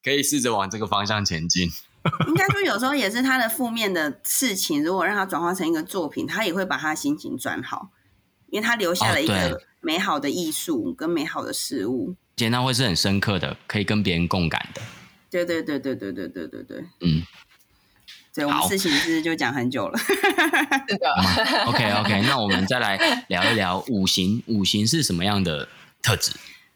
[0.04, 1.72] 可以试着往这个方向前进。
[2.28, 7.90] 应该说，有时候也是他的负面的事情，如果让他转化成一个作品，他也会把他的心情转好，
[8.48, 14.82] 因为他留下了一个美好的艺术跟美好的事物，而且那会是很深刻的，可以跟别人共感的。
[15.30, 17.22] 对对对对对对对对对，嗯，
[18.40, 21.14] 对，我们事情是就讲很久了， 是的。
[21.18, 25.68] 嗯、OK OK，那我们再来聊一聊五行，五行是什么样的
[26.02, 26.32] 特质？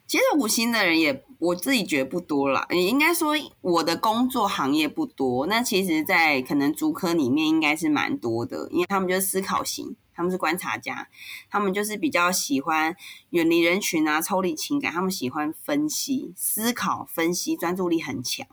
[0.06, 5.48] 其实五行的人也我自己觉得不多啦，也应该说我的工作行业不多。
[5.48, 9.96] 那其实，在可能主科里面应该是蛮多的，因为他们就是思考型。
[10.16, 11.08] 他们是观察家，
[11.50, 12.96] 他们就是比较喜欢
[13.32, 14.94] 远离人群啊，抽离情感。
[14.94, 18.46] 他们喜欢分析、思考、分析，专注力很强，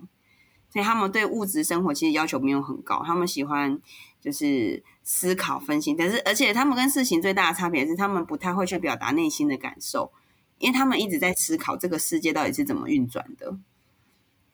[0.72, 3.02] 所以他们对物质生活其实要求没有很高。
[3.04, 3.78] 他们喜欢
[4.20, 10.12] 就是思考、分析，但是而且他们跟事情最大的差别是，他们不太会去表达内心的感受，
[10.58, 13.56] 因为他们一直在思考这个世界到底是怎么运转的。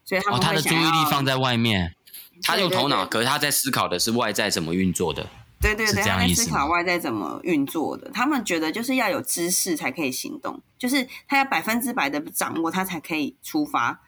[0.05, 1.95] 所以他们、哦、他的注意力放在外面，
[2.43, 5.27] 他用头脑，可是他在思考的是外在怎么运作的。
[5.61, 8.11] 对对对，他在思考外在怎么运作的。
[8.15, 14.01] 他们觉得就是要有知识才可以行动，就是他要百分之百的掌握，他才可以出发。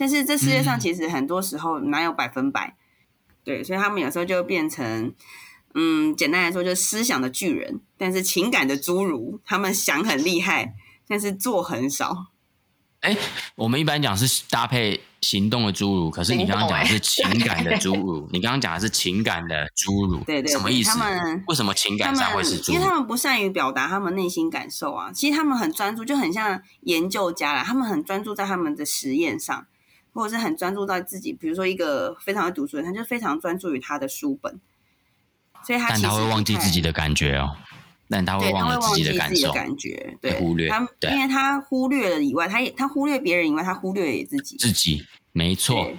[0.00, 2.68] 但是这世界上其实很多时候哪有百分百？
[2.68, 2.74] 嗯、
[3.44, 5.14] 对，所以他们有时候就变成，
[5.74, 9.38] 嗯，简单来说就是思想的巨人，但是情感的侏儒。
[9.44, 10.74] 他们想很厉害，
[11.06, 12.28] 但是做很少。
[13.00, 13.14] 哎，
[13.56, 18.26] 我们一般讲是搭配行动的侏儒，可是你刚刚讲的是情感的侏儒。
[18.32, 20.90] 你刚刚讲的是情感的侏儒，对，对对，什么意思？
[20.90, 22.72] 他们为什么情感上会是侏儒？
[22.72, 25.12] 因为他们不善于表达他们内心感受啊。
[25.12, 27.62] 其实他们很专注，就很像研究家啦。
[27.62, 29.66] 他们很专注在他们的实验上，
[30.12, 31.32] 或者是很专注在自己。
[31.32, 34.60] 比如说一个非常会读书的人，他就非常专注于他的书本，
[35.66, 37.56] 所以他但他会忘记自己的感觉哦。
[38.12, 44.56] 但他会忘了自己的感受，感觉对，忽略他，因为他忽略了以外，他也他忽略别人以外，他忽略了自己。
[44.56, 45.92] 自己没错，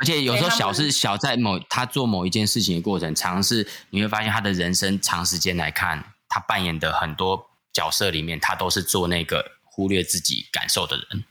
[0.00, 11.24] 而且有时候小是小，在某他做某一件事情的过程，尝试你会发现他的人生长时间来看，他扮演的很多角色里面，他都是做那个忽略自己感受的人。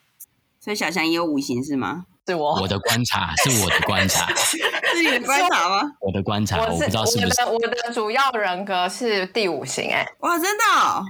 [0.66, 2.06] 所以小翔也有五行是吗？
[2.26, 4.58] 是我我的观察，是我的观察， 是
[5.00, 5.92] 你的观察吗？
[6.02, 7.42] 我的观察，我，我不知道是不是。
[7.44, 11.06] 我的，我的主要人格是第五型，哎，哇，真的哦？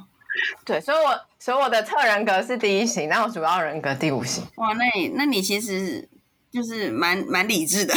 [0.66, 4.44] 对，所以我所以我的侧人格是第一型，那我主要人格第五型。
[4.58, 6.10] 哇，那你那你其实
[6.52, 7.94] 就是蛮蛮理智的。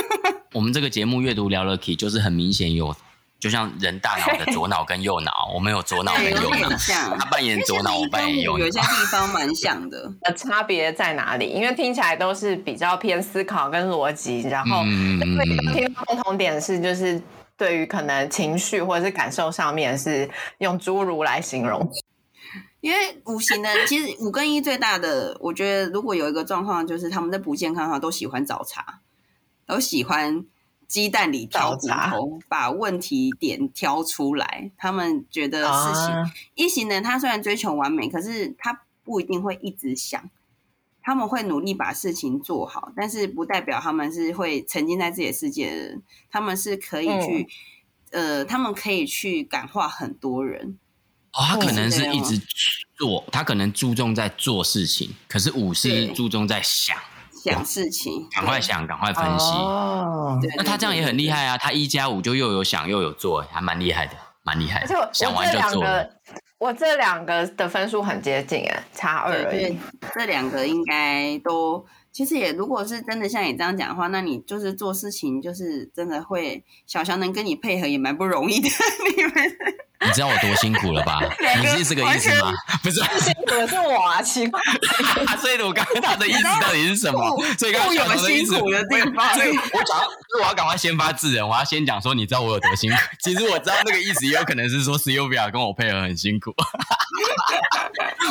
[0.54, 2.96] 我们这个节目阅读聊了 Key，就是很明显有。
[3.42, 6.68] 就像人大脑的左脑跟右脑，我们有左脑跟右脑，
[7.18, 10.08] 他扮演左脑，我扮演右脑，有些地方蛮像的。
[10.22, 11.48] 的差别在哪里？
[11.48, 14.84] 因为听起来都是比较偏思考跟逻辑，然后
[15.74, 17.20] 听共同点是，就是
[17.56, 21.90] 对于可能情绪或者是感受上面是用侏儒来形容。
[22.80, 29.00] 因为五行呢其实五跟一最大的，我觉得如果有一个状况，就是他们在不健康的话，都喜欢找茬，
[29.66, 30.44] 都喜欢。
[30.92, 34.70] 鸡蛋里挑骨头，把问题点挑出来。
[34.76, 40.28] 他们觉得事情、啊、一型人，他虽然追求完美，可是他不一定会一直想。
[41.02, 46.02] 他们会努力把事情做好，但是不代表他们是会沉浸在自己的世界的人。
[46.30, 47.48] 他们是可以去，
[48.10, 50.78] 嗯、呃，他们可以去感化很多人。
[51.32, 52.38] 哦，他可能是一直
[52.94, 56.94] 做，他可能注重在做事情，可是五是注重在想。
[57.42, 59.50] 想事情，赶快想，赶快分析。
[59.50, 61.58] 哦，那他这样也很厉害啊！
[61.58, 64.12] 他一加五就又有想又有做，还蛮厉害的，
[64.44, 65.10] 蛮厉害的。
[65.12, 66.08] 想完就做了。
[66.58, 69.76] 我这两个的分数很接近，哎，差二而已。
[70.14, 78.68] 这两个应该都，其实也如果是真的像你这样讲的话，那你就是做事情就是真的会，小翔能跟你配合也蛮不容易的，
[79.16, 79.32] 你们。
[80.04, 81.20] 你知道我多辛苦了吧？
[81.60, 82.52] 你是这个意思吗？
[82.82, 84.60] 不是，辛苦的是我啊，奇怪。
[85.40, 87.20] 所以，我刚刚他的意思到底是什么？
[87.58, 89.32] 所以刚刚有辛苦的地方。
[89.34, 92.96] 所以我讲，所以我要赶快先发制人，我要先讲说，你知道我有多辛苦。
[93.22, 96.52] 其实我知道那个意思，也有可能是说 Sylvia 跟我配合很辛苦。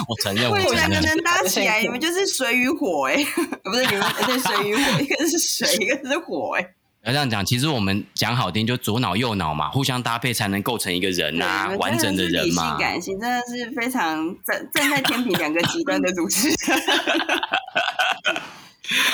[0.08, 0.76] 我承认，我承认。
[0.76, 3.16] 两个能搭起来，你们就是水与火哎，
[3.64, 6.68] 不是你们是水与火，一个是水，一个是火哎。
[7.04, 12.78] 要这样讲，其实我们讲好听，就左脑右脑嘛，互相搭配才能构成一个人呐、啊，完整的人嘛。
[12.78, 16.56] 理性感性真的是非常站站在天平两个极端的主持人。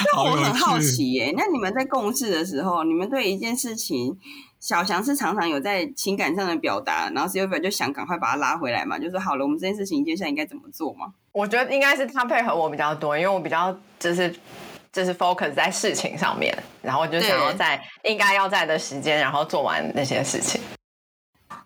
[0.06, 4.18] 那我很好奇耶，那你们在共事的时候，你们对一件事情，
[4.60, 11.14] 小翔是常常有在情感上的表达，然后 Sylvia 就想赶快把他拉回来嘛，就说好了，我们这件事情接下来应该怎么做嘛？
[11.32, 14.36] 我觉得应该是他配合我比较多，因为我比较就是。
[14.98, 20.60] 就是 focus 在事情上面，然后就想要在应该要在的时间，然后做完那些事情。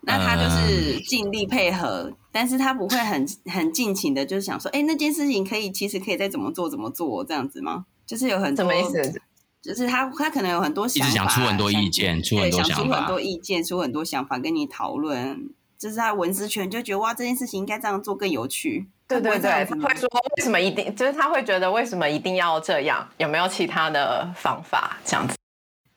[0.01, 7.85] 那他就是尽力配合，嗯、但是他不会很很尽情的，就是想说，哎、欸，那件事情可以，其实可以再怎么做怎么做这样子吗？
[8.05, 9.21] 就是有很多，什么意思？
[9.61, 15.53] 就是他他可能有很多想法，一直想出很多意见，出很多想法，出很多意见，出很多想法跟你讨论。
[15.79, 18.89] 就是他文思泉就觉得哇，这件事情应该这样做更有趣。
[19.19, 23.05] 对对对，他会说为什么一定，就是他会觉得为什么一定要这样？
[23.17, 24.97] 有没有其他的方法？
[25.03, 25.35] 这样子。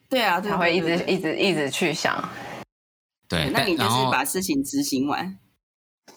[0.08, 2.22] 对啊，对对对对，他会一直一直一直去想。
[3.28, 5.38] 对，那你就是把事情执行完。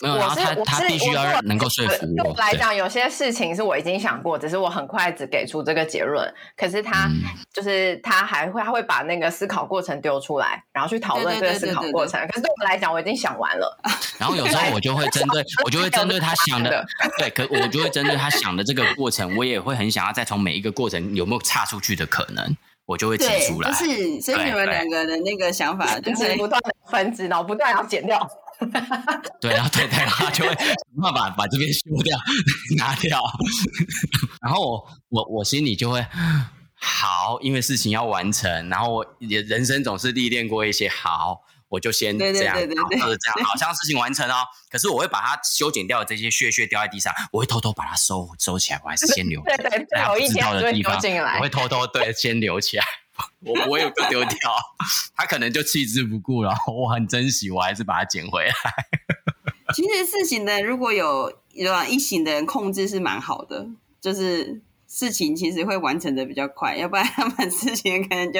[0.02, 2.24] 没有，然后他他必须要能够说服我。
[2.24, 6.32] 对我来讲，有些事情是我已经想过，只是我很快只给出这个结论。
[6.56, 7.10] 可是他
[7.54, 12.20] 就是他还会他会把那个思考过程丢出来，然后去讨论这个思考过程。
[12.28, 13.80] 可是对我来讲，我已经想完了。
[14.18, 16.86] 然后有时候我就会针对 我就会针对他想的，
[17.18, 23.70] 对，可我就会针对他想的这个过程，我也会很想要再从每一个过程有没有岔出去的可能，我就会提出来。
[23.72, 28.28] 就是所以你们两个的那个想法就是不断的分支，然后不断要剪掉。
[29.40, 32.18] 对，然后对对，他就会想办法把这边修掉、
[32.78, 33.22] 拿掉，
[34.42, 36.06] 然后我我我心里就会
[36.74, 42.74] 好，因为事情要完成，然后我也人生总是历练过一些，好，我就先这样，就是这
[43.30, 44.46] 样，好像事情完成哦。
[44.70, 52.84] 可是我会把它修剪掉的这些屑屑掉在地上，我会偷偷把它收收起来，我还是先留，对对对，有一天就会丢进来，我会偷偷对先留起来。
[53.42, 54.38] 我不会丢掉，
[55.16, 56.54] 他可能就弃之不顾了。
[56.68, 58.54] 我很珍惜，我还是把它捡回来。
[59.74, 63.68] 其实事情的如果有有一型的人控制是蛮好的，
[64.00, 68.40] 就是事情其实会完成的比较快，要不然他们事情可能就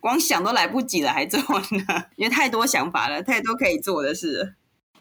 [0.00, 4.54] 光想都来不及了，还做呢，因为太多想法了，太多可以做的事。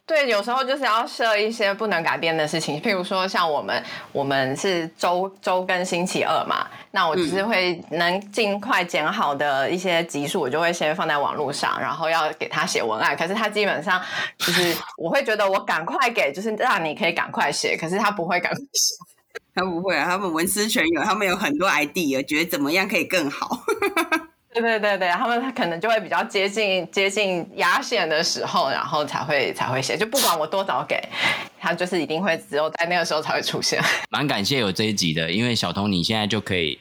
[0.08, 13.18] 对，有时候就是要设一些不能改变的事情，譬如说像我们，我们是周周跟星期二嘛，那我就是会能尽快剪好的一些集数，我就会先放在网络上，然后要给他写文案。
[13.18, 14.00] 可是他基本上
[14.38, 18.94] 就是，我会觉得我赶快给，就是让你可以赶快写，可是他不会赶快写，
[19.56, 23.60] 他不会啊，他们文思泉涌，他们有很多 idea，觉得怎么样可以更好。
[24.62, 30.98] 对对对对，他们可能就会比较接近接近压线的时候，然后才会才会写，就不管我多早给
[31.60, 33.82] 他，就是一定会只有在那个时候才会出现。
[34.10, 36.80] 蛮感谢有这一集的，因为小童你现在就可以。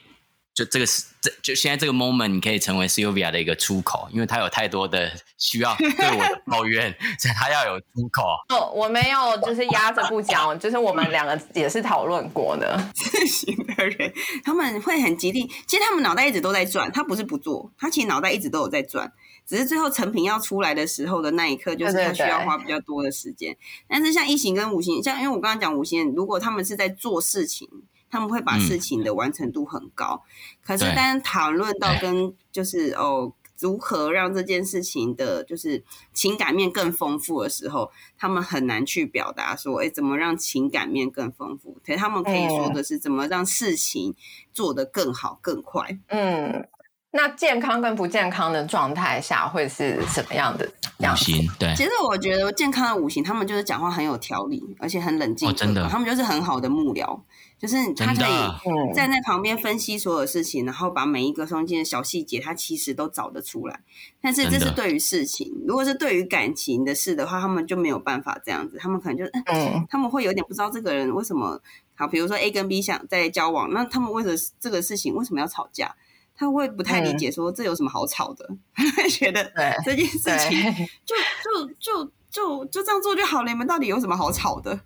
[0.55, 8.23] 就这个是，这就现在这个 moment，你可以成为 Sylvia 的一个出口，因为他有太多的需要对我的 抱怨，所以他要有出口。
[8.47, 12.81] 哦，我没有，就是压着不讲，就是我们两个也是讨论过的。
[12.95, 14.13] 四型的人，
[14.45, 19.11] 他们会很极力，其实他们脑袋一直都在转，他不是不做，他其实脑袋一直都有在转，
[19.45, 23.51] 只是最后成品要出来的时候的那一刻，就是他需要花比较多的时间。
[23.51, 23.85] 对对对。
[23.89, 27.67] 但是像一型跟五型，像因为我刚刚讲五型，如果他们是在做事情。
[28.09, 30.29] 他们会把事情的完成度很高，嗯、
[30.63, 35.83] 可是当讨论到跟就是哦，如何让这件事情的，就是
[36.13, 41.77] 情感面更丰富的时候，他们很难去表达说，哎，怎么让情感面更丰富？
[41.85, 44.13] 可是他们可以说的是，怎么让事情
[44.53, 45.97] 做得更好、更快。
[46.07, 46.67] 嗯，
[47.15, 51.23] 那健康跟不健康的状态下会是什么样的样子？
[51.23, 51.73] 五型，对。
[51.75, 55.53] 其实我觉得健康的五行，他们就是讲话很有条理，而且很冷静、哦。
[55.53, 57.19] 真的，他们就是很好的幕僚。
[57.57, 63.79] 就是他可以站在旁边分析所有事情，然后把每一个中间的小细节，他其实都找得出来。
[64.21, 68.77] 但是这是对于事情，如果是对于感情的事的话，他们就没有办法这样子。
[68.77, 71.59] 他们可能就嗯， 他们会有点不知道这个人为什么
[71.95, 72.05] 好。
[72.05, 75.95] 比如说 A 跟 B 想在交往，那他们为了这个事情为什么要吵架？
[76.35, 78.49] 他会不太理解，说这有什么好吵的？
[78.97, 79.51] 会觉得
[79.83, 80.19] 这件事
[80.49, 84.79] 情就就就就就这样做就好了，你们到底有什么好吵的？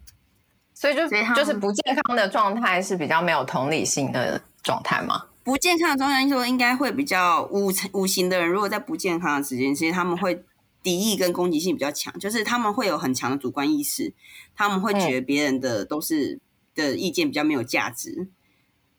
[0.74, 5.26] 所以就就是不健康的状态是比较没有同理心的状态吗？
[5.44, 10.44] 不健康的状态说应该会比较五五型的人，如果在不健康的时间，其实他们会
[10.84, 14.14] 敌意跟攻击性比较强，就是他们会有很强的主观意识，
[14.56, 16.40] 他们会觉得别人的都是
[16.76, 18.28] 的意见比较没有价值，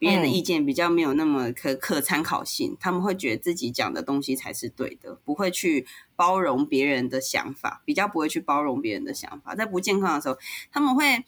[0.00, 5.86] 别人的意见比较没有那么可可参考性，他们会觉得自己讲的东西才是对的，不会去
[6.16, 10.36] 包容别人的想法，比较不会去包容别人的想法，在不健康的时候，
[10.72, 11.24] 他们会。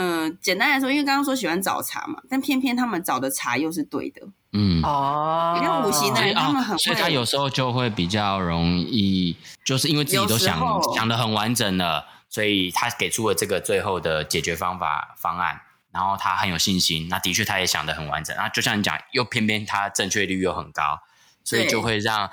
[0.00, 4.28] 嗯，简单来说，因为刚刚说喜欢找茬嘛，但偏偏他们找的茬又是对的。
[4.52, 10.56] 嗯哦，因为五行的人，他们很所以他有时候就会比较容易，就是因为自己都想
[10.94, 15.62] 想的很完整了，所以他给出了这个最后的解决方法方案，
[15.98, 17.08] 然后他很有信心。
[17.08, 21.00] 那的确他也想得很完整，那就像你讲，又偏偏他正确率又很高，
[21.42, 22.30] 所以就会让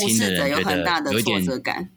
[0.00, 1.88] 听的人觉得有一点挫折感，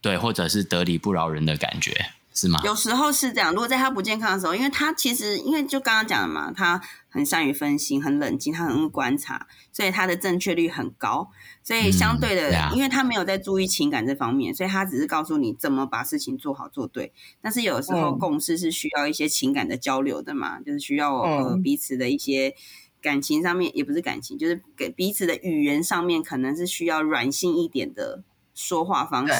[0.00, 2.12] 对，或者是得理不饶人的感觉。
[2.34, 2.60] 是吗？
[2.64, 3.52] 有时候是这样。
[3.52, 11.30] 如果在他不健康的时候，因为他其实因为就刚刚讲的嘛，他很善于分析，很冷静，他很会观察，所以他的正确率很高。
[11.62, 17.12] 所以相对的，嗯、因为他没有在注意情感这方面，所以他只是告诉你怎么把事情做好做对。
[17.40, 22.54] 但是有时候共事是需要一些情感的交流的嘛，嗯、就是需要呃彼此的一些
[23.00, 28.24] 感情上面，也不是感情，就是给彼此的语言上面，可能是需要软性一点的
[28.54, 29.32] 说话方式。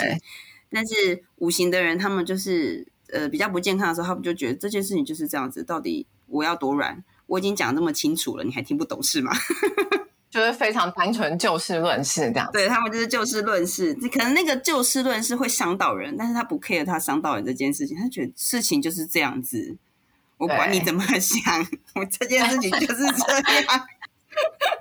[0.70, 7.02] 但是五行的人，他们就是呃比较不健康的时候，他们就觉得这件事情就是这样子，到底我要多软？
[7.26, 9.32] 我已经讲这么清楚了，你还听不懂是吗？
[10.28, 12.50] 就是非常单纯就事论事这样。
[12.52, 19.76] 对，他们就是就事论事，可能那个就事论事会伤到人，但是他不 care 他伤到人这件事情，他觉得事情就是这样子，
[20.36, 23.86] 我管你怎么想， 我这件事情就是这样。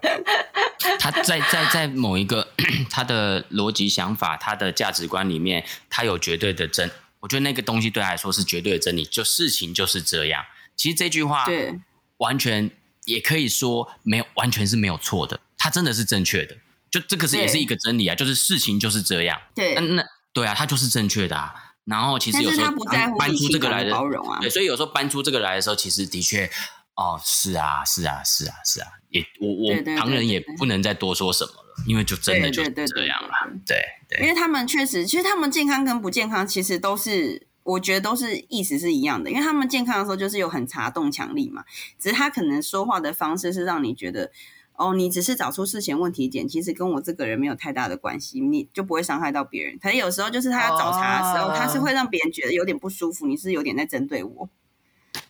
[1.00, 2.48] 他在在在某一个
[2.90, 6.90] 他的逻辑想法、他的价值观里面，他有绝对的真。
[7.20, 10.44] 我觉得那个东西对他来说是绝对的真理，就事情就是这样。
[10.76, 11.80] 其实这句话对
[12.18, 12.70] 完全
[13.06, 15.40] 也可以说没有，完全是没有错的。
[15.58, 16.58] 他真的是正确的，
[16.92, 19.40] 就这个是也是一个真理啊，就是事情就是这样。
[19.56, 21.54] 对，那那对啊，他就是正确的啊。
[21.86, 22.72] 然后其实有时候
[23.18, 26.50] 搬出这个来的包容啊，对，所以有时候搬出这个来的时候，其实的确。
[26.96, 33.30] 哦，是啊，是啊，是啊，是啊，也我我旁人也不能再多说什么了，因为就真的就这样了，
[33.66, 33.78] 对
[34.08, 34.22] 对。
[34.22, 39.32] 因为他们确实，其实他们健康跟不健康，其实都是我觉得都是意思是一样的。
[39.32, 41.64] 因为他们健康的时候就是有很查洞强力嘛，
[41.98, 44.32] 只是他可能说话的方式是让你觉得
[44.76, 49.80] 哦，你只是找出事前问题点，其实跟我这个人没有太大的关系，你就不会伤害到别人。
[49.80, 54.50] 可是有时候就是他要找茬的时候，哦、他是会让别人觉得有点不舒服，你是有点在针对我。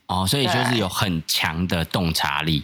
[0.07, 2.63] 哦，所以就是有很强的洞察力。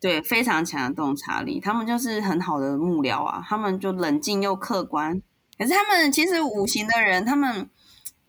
[0.00, 5.20] 对，非常强的洞察力，他们就是很好的幕僚啊，他们就冷静又客观。
[5.58, 7.68] 可是他们其实五行的人，他们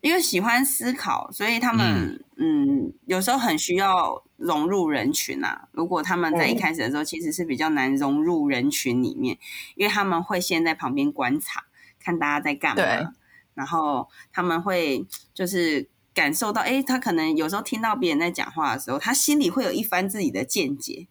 [0.02, 5.68] 因为喜欢思考，所以他们嗯，嗯，有时候很需要融入人群啊。
[5.72, 9.38] 如果他们在一开始的时候，其实是比较难融入人群里面，
[9.76, 11.66] 因为他们会先在旁边观察，
[12.00, 13.14] 看大家在干嘛，
[13.54, 15.06] 然后他们会
[15.36, 15.88] 就是
[16.20, 21.08] 感受到，哎，他可能有时候听到别人在讲话的时候，他心里会有一番自己的见解。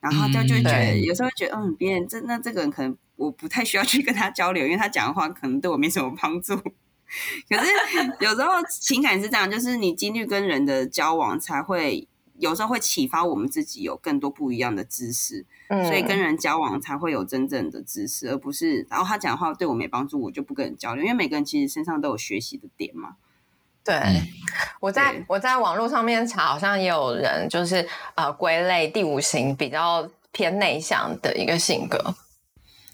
[0.00, 6.54] 然后他就会觉得，嗯、有时候会觉得，嗯，别人这那这个人可能我不太需要去跟他交流，因为他讲的话可能对我没什么帮助。
[7.48, 7.66] 可是
[8.20, 12.06] 有时候情感是这样，就是你经历跟人的交往，才会
[12.38, 15.44] 有时候会启发我们自己有更多不一样的知识。
[15.68, 21.02] 嗯、所以跟人交往才会有真正的知识，而不是然后他讲的话对我没帮助，我就不跟人交流。
[21.02, 23.16] 因为每个人其实身上都有学习的点嘛。
[23.86, 24.22] 对，
[24.80, 32.16] 我在对我在网络上面查，好像也有人就是呃归类第五型比较偏内向的一个性格。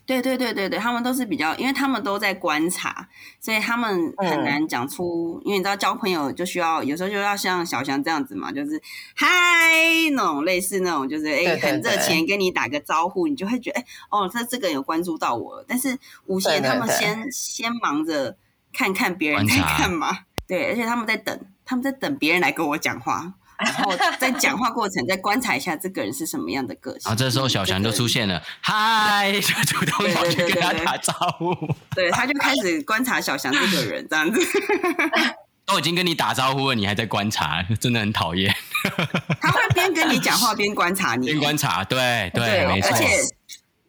[0.04, 3.08] 对对对对对，他们都是比较，因为他们都在观察，
[3.40, 5.40] 所以他们很难讲出。
[5.44, 8.82] 嗯、因为你知道交朋友就需要有时候就要像小翔这样子嘛，就是
[9.14, 9.26] 嗨
[10.10, 15.64] 那种类似那种，就是哎很热情跟你打个招呼，你就会觉得哎哦，他这个有关注到我了。
[15.68, 18.36] 但是五型他们先对对对先忙着
[18.72, 20.18] 看看别人在干嘛。
[20.52, 27.00] 对，而且他们在等，他们在等别人来跟我讲话，然后在讲话过程再观察一下这个人是什么样的个性。
[27.06, 31.56] 然后这时候小强就出现了， 嗨，就主动跑去跟他打招呼。
[31.94, 34.40] 对，他就开始观察小强这个人，这样子。
[35.64, 38.54] 都已经跟你打招呼了，你还在观察，真的很讨厌。
[39.40, 42.90] 他会边跟你讲话边观察你，边观察，对对，对没错。
[42.90, 43.06] 而且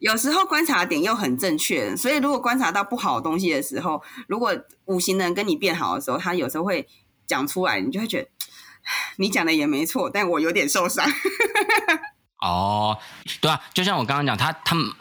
[0.03, 6.85] 有时候观察点又很正确，所以如果观察到不好的东西的时候，如果五行人跟你变好的时候，他有时候会
[7.25, 8.27] 讲出来，你就会觉得
[9.15, 11.09] 你讲的也没错，但我有点受伤。
[12.43, 12.97] 哦，
[13.39, 14.91] 对啊，就像我刚刚讲，他他们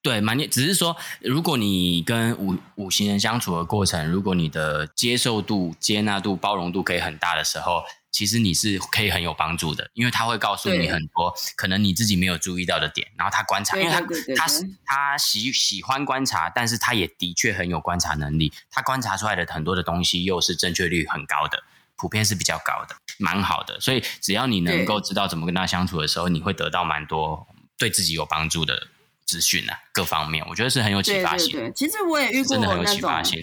[0.00, 7.82] 对蛮，只是说，如果你跟五五行人相处的过程，如果你的接受度、接纳度、包容度可以很大的时候。
[8.10, 14.00] 其实你是可以很有帮助的，因为他会告诉你很多可能你自己没有注意到的点，然后他观察，因为他
[14.34, 14.46] 他
[14.84, 21.62] 他喜喜欢观察，但是他也的确很有观察能力，他观察出来的很多的东西又是正确率很高的，
[21.96, 23.78] 普遍是比较高的，蛮好的。
[23.78, 27.46] 所以只要你能够知道怎么跟他相处的时候，你会得到蛮多
[27.76, 28.88] 对自己有帮助的
[29.26, 31.52] 资讯啊，各方面我觉得是很有启发性。
[31.52, 33.40] 对对对，其实我也遇过真的很有启发性，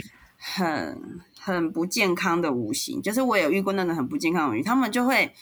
[1.46, 1.66] 很。
[1.76, 5.34] 不健康的五行，就是我有遇过那种很不健康的五行，他们就会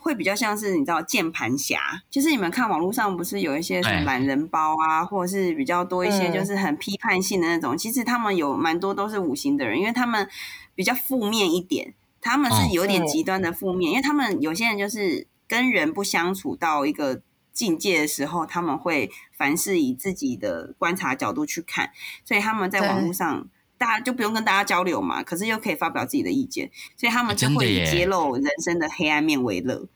[0.00, 1.78] 会比较像是你知道键盘侠，
[2.10, 10.28] 就是你们看网络上不是有一些什么懒人包啊，或者是比较多一些就是很批判性的那种，嗯、其实他们有蛮多都是五行的人，因为他们
[10.74, 21.90] 比较负面一点，他们是有点极端的负面，哦、因为他们有些人就是跟人不相处到一个境界的时候，他们会凡事以自己的观察角度去看，
[22.24, 23.48] 所以他们在网络上。
[23.78, 29.86] 大家就不用跟大家交流嘛，可是又可以发表自己的意见，所以他们就会以揭露人生的黑暗面为乐。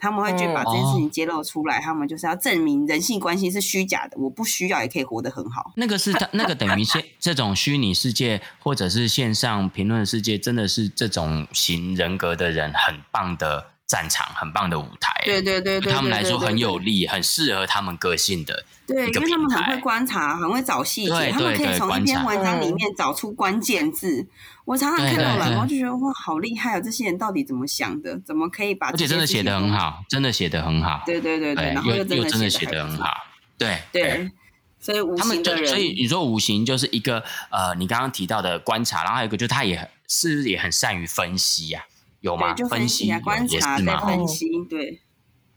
[0.00, 5.72] 他们会去把这件事情揭露出来，嗯、他们就是要证明人性关系是虚假的，我不需要也可以活得很好。
[5.74, 15.12] 那个是他，那个等于现 这种虚拟世界或者是线上评论世界，真的是这种型人格的人很棒的战场，很棒的舞台。
[15.24, 18.64] 对对对，对，对他们来说很有利，很适合他们个性的。
[18.86, 24.26] 对，因为他们很会观察，很会找细节，他们可以从一篇文章里面找出关键字。
[24.64, 26.80] 我常常看到了，然后就觉得哇，好厉害啊！
[26.80, 28.18] 这些人到底怎么想的？
[28.20, 28.88] 怎么可以把？
[28.88, 31.02] 而且真的写的很好，真的写的很好。
[31.06, 33.08] 对对对对，然后又真的写的很好。
[33.56, 34.30] 对对，
[34.78, 41.86] 所以五行的人，所以你说五行就是一个呃，你刚刚提到的观察，然后还有一个就是他也是不是也很善于分析呀？
[42.20, 42.54] 有吗？
[42.68, 45.00] 分析啊，观察再分析，对，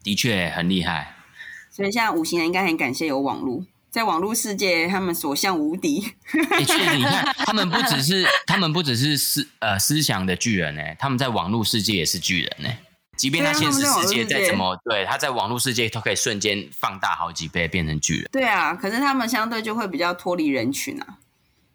[0.02, 1.16] 的确很厉害。
[1.70, 6.00] 所以现在五行人应该很感谢有网络，在网络世界他们所向无敌。
[6.32, 12.68] 的确，你看 他们不只是他们不只是思呃思想的巨人呢，他们在网络世界也是巨人呢。
[13.16, 18.28] 即便他现实世界再怎么对，他在网络世界都可以瞬间放大好几倍变成巨人。
[18.32, 21.18] 对啊，可是他们相对就会比较脱离人群啊。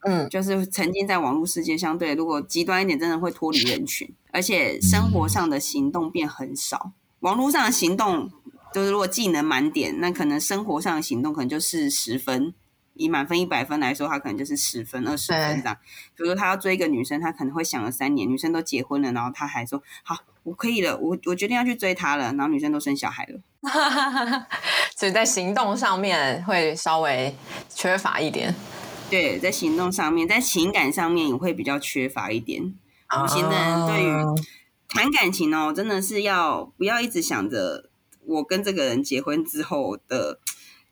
[0.07, 8.31] 嗯，就是曾经在网络世界相对如果极端一点，真的会脱离人群，而且生活上的行动变很少，网络上的行动。
[8.73, 12.53] 就是如果技能满点，那可能生活上的行动可能就是十分。
[12.93, 15.77] 以满分一百分来说，他可能就是十分、二十分这样。
[16.15, 23.39] 比如说他要追一个女生，他可能会想了三年，女生都结婚了，然后他还说好，我可以了，我我决定要去追她了，然后女生都生小孩了，
[24.95, 27.33] 所以在行动上面会稍微
[27.69, 28.53] 缺乏一点。
[29.09, 32.61] 对，在行动上面，在情感上面也会比较缺乏一点。
[32.63, 34.11] 五型的人对于
[34.89, 37.89] 谈感情哦，真的是要不要一直想着
[38.25, 40.39] 我跟这个人结婚之后的，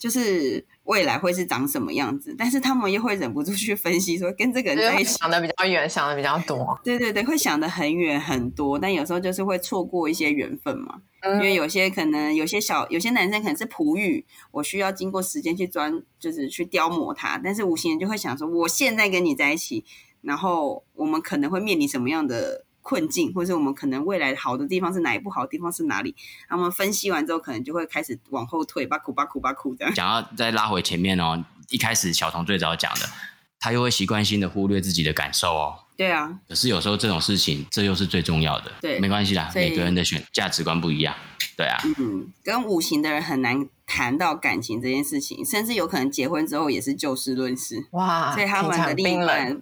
[0.05, 0.63] 就是。
[0.85, 2.35] 未来会是长什么样子？
[2.37, 6.79] 但是他们又会忍不住去分析，说跟这个人在一起想的比较远，想的比较多。
[6.83, 11.01] 对对对，会想的很远很多，但有时候就是会错过一些缘分嘛。
[11.21, 17.41] 嗯、因为有些可能有些小有些男生可能是璞玉，我需要经过时间去钻，就是去雕磨他。
[17.43, 19.83] 但是无形人就会想说，我现在跟你在一起，
[20.21, 22.64] 然后我们可能会面临什么样的？
[22.85, 26.15] 困境，或者是我们可能未来好的地方是哪一不好的地方是哪里？
[26.47, 29.95] 他们分析完之后，可能就会开始往后退，把苦把苦把苦这样。
[29.95, 33.09] 想要再拉回前面哦，一开始小童最早讲的，
[33.59, 35.79] 他又会习惯性的忽略自己的感受哦。
[35.97, 36.39] 对啊。
[36.47, 38.71] 可是有时候这种事情，这又是最重要的。
[38.79, 41.15] 对，没关系啦，每个人的选价值观不一样。
[41.57, 41.81] 对啊。
[41.97, 47.87] 嗯，跟五行的人很难谈到感情这件事情，甚至有可能结婚之后也是就事论事。
[47.93, 49.59] 哇，所以他们的另一半。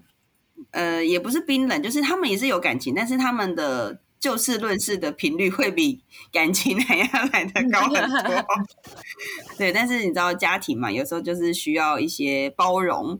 [0.71, 6.01] 呃，也不是冰冷，就是他们也是有感情，但是他们的就事论事的频率会比
[6.31, 8.45] 感情还要来的高很多。
[9.57, 13.19] 对，但是你知道家庭嘛，有时候就是需要一些包容。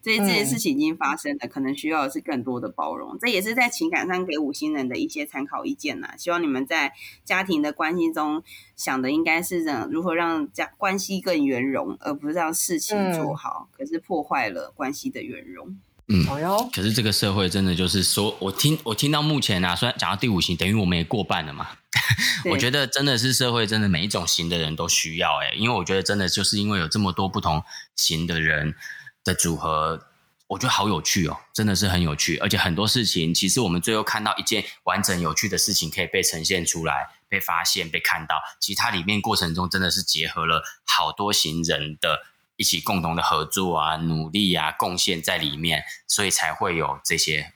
[0.00, 3.18] 这些这些事情已经发生了，嗯、可能需要的是更多的包容。
[3.18, 6.14] 这也是在情感上给五星人的一些参考意见呐。
[6.16, 8.42] 希望你们在家庭的关系中
[8.76, 15.76] 想的应该是让如何让家关系更圆融，而不是让事情做好，嗯、可是破坏了关系的圆融。
[16.10, 16.24] 嗯，
[16.72, 21.68] 可是这个社会真的就是说，我听我听到目前啊，虽然讲到第五型，等于我们也过半了嘛。
[22.50, 27.62] 我觉得真的是社会真的每一种型的人都需要诶，因为我觉得真的就是因为有这么多不同
[27.94, 28.74] 型的人
[29.22, 30.06] 的组合，
[30.46, 42.22] 我觉得好有趣哦，真的是很有趣，而且很多事情其实我们最后看到一件完整有趣的事情可以被呈现出来、被发现、被看到，其实它里面过程中真的是结合了好多型人的。
[42.58, 47.52] 一起共同的合作啊，努力啊，贡献在里面，所以才会有这些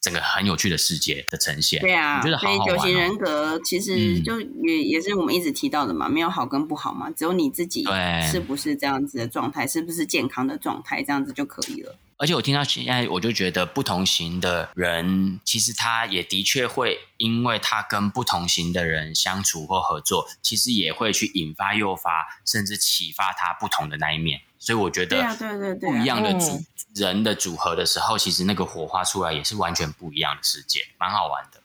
[0.00, 1.80] 整个很有趣的世界的呈现。
[1.80, 2.78] 对啊，我觉得好好玩哦。
[2.78, 7.84] 所以九型人格其实就也、嗯、也是我们一直提到的嘛，没有好跟不好嘛，只有你自己
[8.30, 11.96] 是不是这样子的状态，是不是健康的状态，这样子就可以了。
[12.16, 24.42] 而且我听到现在，我就觉得不同型的人，其实他也的确会，因为他跟不同型的人相处或合作，其实也会去引发、诱发，甚至启发他不同的那一面。
[24.60, 26.62] 所以我觉得，对啊，对对对，不一样的组
[26.94, 31.60] 人的组合的时候，其实那个火花出来也是完全不一样的世界，蛮好玩的。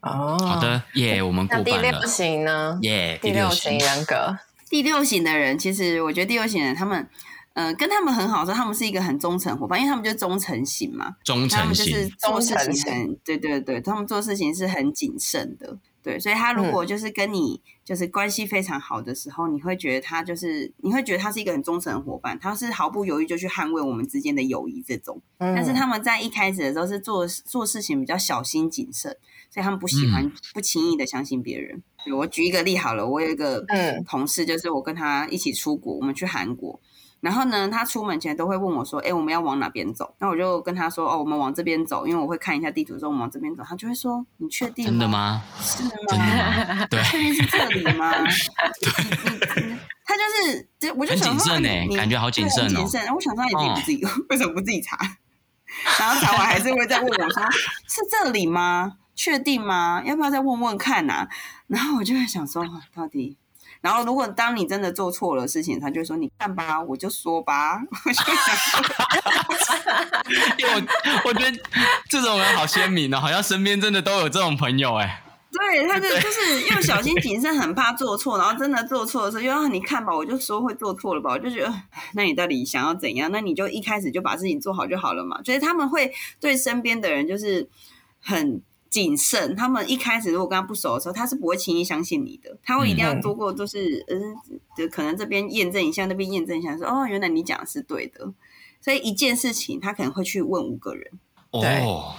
[0.00, 1.82] 哦，好的，耶，我们过半了。
[1.82, 2.78] 第六型呢？
[2.82, 4.36] 耶，第六型人格，
[4.68, 7.08] 第六型的人，其实我觉得第六型人他们。
[7.54, 11.16] 嗯、呃，跟他们很好的时候，他们是一个很忠诚伙伴，因为他们就是忠诚型嘛。
[11.24, 16.18] 忠诚型，就是做事情很，对对对，他们做事情是很谨慎的，对。
[16.18, 25.20] 所以他如果就是跟你就是关系非常好的时候，嗯、你会觉得他就是，你会觉得他是一个很忠诚的伙伴，他是毫不犹豫就去捍卫我们之间的友谊这种。
[25.38, 29.16] 嗯、但是他们在一开始的时候是做做事情比较小心谨慎，
[29.50, 31.82] 所以他们不喜欢、嗯、不轻易的相信别人。
[32.16, 33.64] 我举一个例好了，我有一个
[34.06, 36.80] 同事，就是我跟他一起出国，我们去韩国。
[37.20, 44.90] 然后呢，他出门前都会问我说：“哎，我们要往哪边走？”那我就跟他说：“哦，我们往这边走，因为我会看一下地图，说我们往这边走。”他就会说：“你确定吗？
[44.90, 45.42] 真的吗？
[45.60, 46.86] 是吗？
[46.88, 48.12] 对，确定是这里吗？”
[48.80, 52.78] 对， 他就是，就我就想说，很谨慎哎，感觉好谨慎哦。
[52.78, 54.96] 谨慎，我想说，他也不自己，为什么不自己查？
[56.00, 57.42] 然后查完还是会再问我说
[57.86, 58.94] ：“是这里吗？
[59.14, 60.02] 确定吗？
[60.06, 61.28] 要不要再问问看呐？”
[61.68, 62.64] 然后我就会想说，
[62.94, 63.36] 到底。
[63.80, 67.80] 然后，如果当你真的做错了事情，他就说：“你看吧，我就说吧。
[70.58, 70.82] ”因为我
[71.30, 71.58] 我觉得
[72.08, 75.22] 这种人好鲜明哦，好像身边真的都有这种朋友哎。
[75.50, 81.72] 对，他就就是又小心谨慎，很怕做错，然后真的做错的时候，又让你看吧，我就说会做错了吧，我就觉得，
[82.12, 83.32] 那你到底想要怎样？
[83.32, 85.40] 那你就一开始就把事情做好就好了嘛。
[85.42, 87.66] 所以他们会对身边的人就是
[88.20, 88.60] 很。
[88.90, 94.34] 谨慎，他们一开始如果跟他不熟的时候，他是不会轻易相信你的，他会一定要多过就是，嗯，
[94.76, 98.34] 就可能这边验证一下，那边验证一下，说哦，原来你讲的是对的，
[98.80, 101.12] 所以一件事情他可能会去问五个人，
[101.52, 102.16] 哦，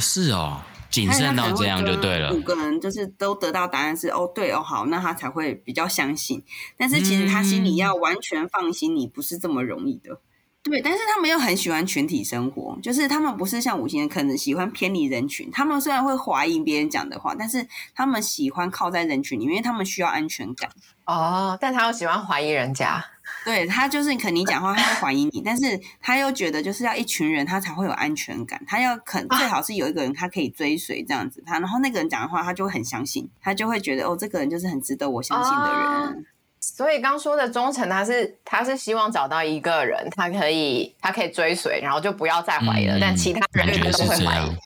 [0.00, 6.42] 是哦，谨慎到这样就对了，五个人就是都得到答案是哦，对哦，好，那他才会比较相信，
[6.76, 10.20] 但是其实他心里要完全放心你，不是这么容易的。
[10.62, 15.50] 对，但是他们又很喜欢群体生活，就是他们不是像五星人，可能喜欢偏离人群。
[15.50, 20.70] 他们虽然会怀疑别人讲的话，但是他们喜欢靠在人群里面，因为他们需要安全感。
[21.06, 23.02] 哦，但他又喜欢怀疑人家。
[23.44, 28.60] 对他就是肯你讲话，他会怀疑你，但是他又觉得就是要一群人，他才会有安全感。
[28.66, 31.42] 他要肯最好是有一个人，他可以追随这样子。
[31.46, 35.72] 他然后那个人讲的话，他就会很相信，他就会觉得哦，这个人就是很值得我相信的人。
[35.72, 36.14] 啊、
[36.60, 42.98] 所以刚说的忠诚，他是他是希望找到一个人，他可以他可以追随，然后就不要再怀疑了。
[42.98, 44.56] 嗯、但其他人都会怀疑。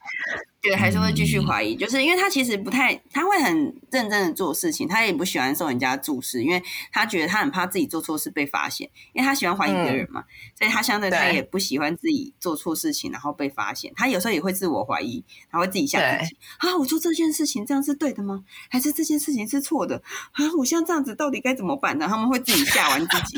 [0.64, 3.54] 对，还是会继续怀疑，就是因为他其实不太，他会很
[3.92, 10.26] 认真的做事情，他也不喜欢受人家注视，因为他觉得他很怕自己做错事被发现，因为他喜欢怀疑别人嘛，嗯、
[10.58, 18.42] 所以他相对他也不喜欢自己做错事情然后被发现，他有时候也会自我怀疑，他会自己吓自己，啊，我做这件事情这样是对的吗？
[18.70, 20.02] 还是这件事情是错的？
[20.32, 22.06] 啊，我像这样子到底该怎么办呢？
[22.08, 23.36] 他们会自己吓完自己，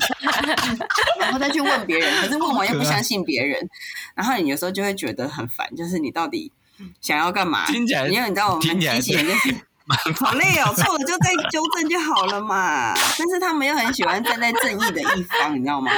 [1.19, 3.69] 然后再去问别人，可是问完又不相信别人，
[4.15, 6.53] 然后你有时候就会觉得很烦，就是你到底。
[7.01, 7.67] 想要干嘛？
[7.67, 9.55] 听起来，因为你知道我们机器人就是
[10.21, 12.93] 好累哦，错了就再纠正就好了嘛。
[12.95, 15.93] 但是他们又很喜欢站在正义的一方，你知道吗？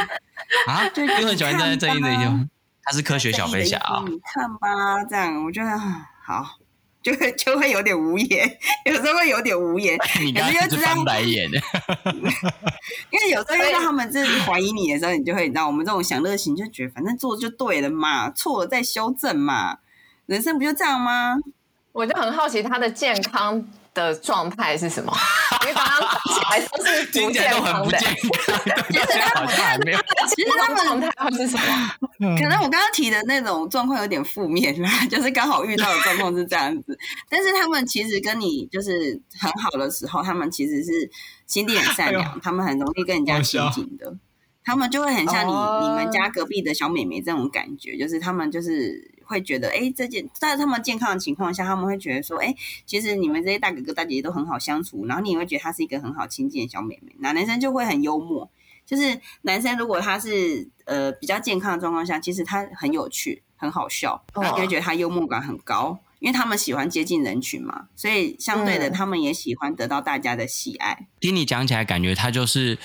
[0.67, 2.49] 啊，就很喜欢站在正义的一方。
[2.85, 4.03] 他是科学小飞侠啊！
[4.07, 5.79] 你看吧，这样我觉得
[6.25, 6.59] 好，
[7.03, 9.99] 就会就会有点无言，有时候会有点无言。
[10.21, 11.59] 你刚刚是翻白眼的，
[13.11, 19.79] 因为有时候遇到他们就是怀疑你的时候，你就会你知道我们这种享乐型就觉得反正做就对了嘛，错了再修正嘛。
[20.29, 21.37] 人生不就这样吗？
[21.93, 25.13] 我就很好奇他的健康的状态是什么？
[25.63, 29.49] 因为刚刚起来都是不健康的， 其实他们
[30.29, 32.37] 其实他们状态是什么？
[32.37, 36.97] 可能我刚刚提的那种状况有点负面啦， 就是刚好遇到的状况是这样子。
[37.29, 41.11] 但是他们其实跟你就是很好的时候，他们其实是
[41.47, 44.15] 心地很善良，他们很容易跟人家亲近的。
[44.63, 45.53] 他们就会很像你
[45.89, 49.18] 你们家隔壁的小妹妹这种感觉，就是他们就是。
[49.29, 52.55] 会觉得，哎，这件在他们健康的情况下，他们会觉得说，哎，
[52.87, 57.15] 其实你们这些大哥哥大姐姐都很好相处，然后你也会觉得她是一个很好亲近的小妹妹。
[57.19, 58.51] 那男生就会很幽默，
[58.87, 71.07] 就是男生如果他是呃比较健康的状况下，其实他很有趣，很好笑，然后就会觉得他幽默感很高，因为他们喜欢接近人群嘛，所以相对的，他们也喜欢得到大家的喜爱。
[71.21, 72.79] 听你讲起来，感觉他就是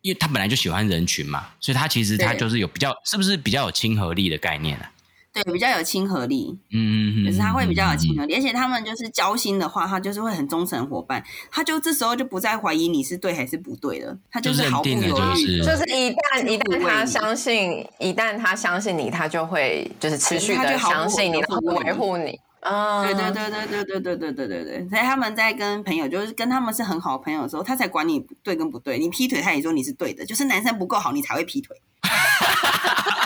[0.00, 4.90] 因为他本来就喜欢人群嘛，所以他其实他就是有比较，是不是比较有亲和力的概念啊？
[5.32, 14.96] 对，比较有亲和力，嗯嗯嗯，就是他会比较有亲和力，而且他们就是交心的话，他就是会很忠诚伙伴，他就这时候就不再怀疑你是对还是不对了，他就是毫不犹
[15.36, 31.76] 豫，就是一旦一旦他相信，一旦他相信你，他就会就是持续的相信你，然后维护你，啊，对对对对对对对对对对对，所以他们在跟朋友，就是跟他们是很好朋友的时候，他才管你对跟不对，你劈腿他也说你是对的，就是男生不够好，你才会劈腿。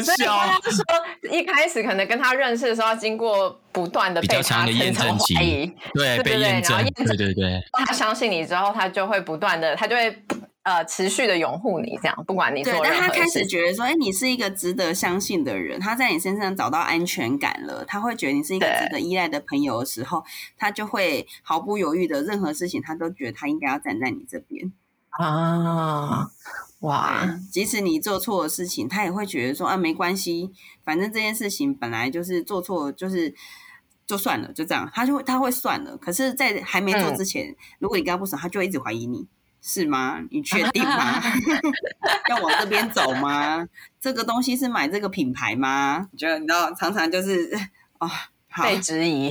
[0.00, 0.58] 好好笑，啊！
[0.62, 7.60] 说一开始可能跟他认识的时候，要经过不断的被他层层怀疑，对，被验证，对对对。
[7.72, 10.24] 他相信你之后，他就会不断的，他就会
[10.62, 12.90] 呃持续的拥护你，这样不管你做任何事。
[12.92, 20.24] 对，但他开始觉得说，哎，你是一个值得相信的人，他在你身上找到安全感了，他会觉得你是一个值得依赖的朋友的时候，
[20.56, 24.72] 他就会毫不犹豫的，任何事情他都觉得他应该要站在你这边
[25.10, 26.30] 啊。
[26.80, 27.26] 哇！
[27.50, 30.52] 即使你做错的事情，他也会觉得说啊，没关系，
[30.84, 33.34] 反正这件事情本来就是做错，就是
[34.06, 35.96] 就算了，就这样，他就会他会算了。
[35.96, 39.26] 可是，在还没做之前，嗯、如果你跟他不熟，他就会一直怀疑你，
[39.60, 40.20] 是吗？
[40.30, 41.20] 你确定吗？
[42.30, 43.66] 要往这边走吗？
[44.00, 46.08] 这个东西是买这个品牌吗？
[46.16, 47.50] 觉得你知道，常常就是
[47.98, 48.08] 哦，
[48.62, 49.30] 被质疑，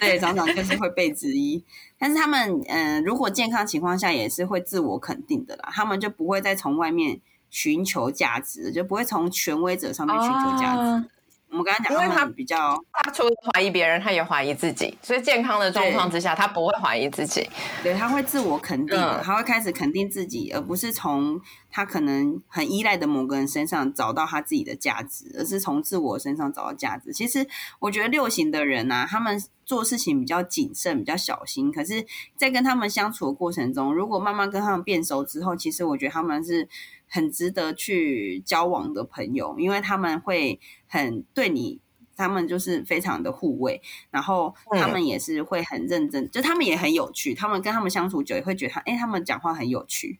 [0.00, 1.64] 对，常常就是会被质疑。
[1.98, 7.20] 但是他们，嗯、呃，如果健康情况下也是会自我肯定的啦，他们就不会再从外面
[7.50, 10.80] 寻求价值，就不会从权威者上面寻求价值。
[10.80, 11.04] 哦
[11.52, 17.46] 我们刚刚讲，因为他比较，他除了怀疑别人，他也怀疑自己，所以健康的状况之下，他不会怀疑自己，
[17.82, 21.38] 对，他会自我肯定的，他会开始肯定自己，而不是从
[21.70, 27.12] 他可能很依赖的某个人身上找到他自己的价值，而是从自我身上找到价值。
[27.12, 27.46] 其实
[27.80, 32.02] 我觉得六型的人啊，他们做事情比较谨慎，比较小心，可是，
[32.34, 36.66] 在跟他们相处的过程中，如果慢慢跟他们变熟之后，其实我觉得他们是。
[37.12, 40.58] 很值得去交往的朋友，因为他们会
[40.88, 41.78] 很对你，
[42.16, 50.18] 他们就是非常的护卫，然后他们也是会很认真，嗯、就他们也很有趣，他们跟他们相处久也会觉得他，哎，他们讲话很有趣。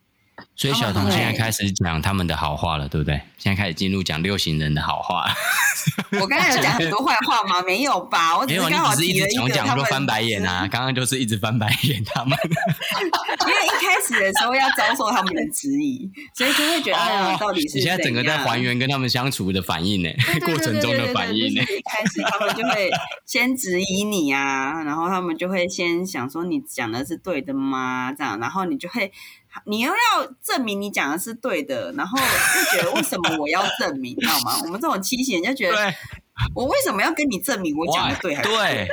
[0.57, 3.20] 所以小童现在开始讲他们的好话了，对不对？
[3.39, 5.26] 现在开始进入讲六型人的好话。
[6.20, 7.62] 我刚才有讲很多坏话吗？
[7.66, 8.37] 没有吧？
[8.39, 10.66] 我只是刚好提了一个，他们翻白眼啊！
[10.70, 12.39] 刚刚就是一直翻白眼他们。
[12.47, 17.78] 因为一开始的时候要遭受他们的质疑，所以就会觉得，哎呀，到底是？
[17.78, 20.11] 你现在整个在还原跟他们相处的反应呢？
[20.45, 21.62] 过程中的反应呢？
[21.62, 22.91] 一开始他们就会
[23.26, 28.12] 先质疑你啊，然后他们就会先想说你讲的是对的吗？
[28.16, 29.11] 这样，然后你就会。
[29.66, 34.61] 你又要证明你讲的是对的，然后就觉得为什么我要证明，你知道吗？
[34.64, 35.94] 我们这种七型人就觉得，
[36.55, 38.88] 我为什么要跟你证明我讲的对还是对？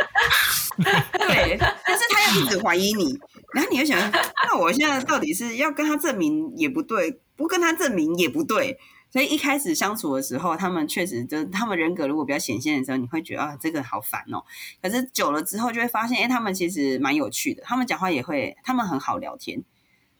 [1.28, 3.18] 对，但是他要一直怀疑你，
[3.54, 8.78] 然后你又想，那我现在到底是要跟他证明也不对，不跟他证明也不对。
[9.12, 14.44] 所以一开始相处的时候，他们确实就他们人格如果比较显现的时候，你会觉得啊，这个好烦哦。
[14.84, 17.64] 可是久了之后，就会发现，哎，他们其实蛮有趣的。
[17.66, 19.64] 他们讲话也会，他们很好聊天，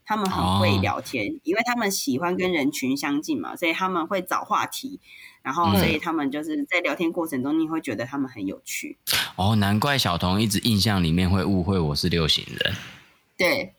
[0.10, 5.00] 他们很会聊天，哦、因为他们喜欢跟人群相近嘛，所以他们会找话题。
[5.44, 8.98] 然后，所以他们就是在聊天过程中，你会觉得他们很有趣。
[9.36, 12.76] 哦，难怪小童一直印象里面会误会我是六型人。
[13.38, 13.72] 对，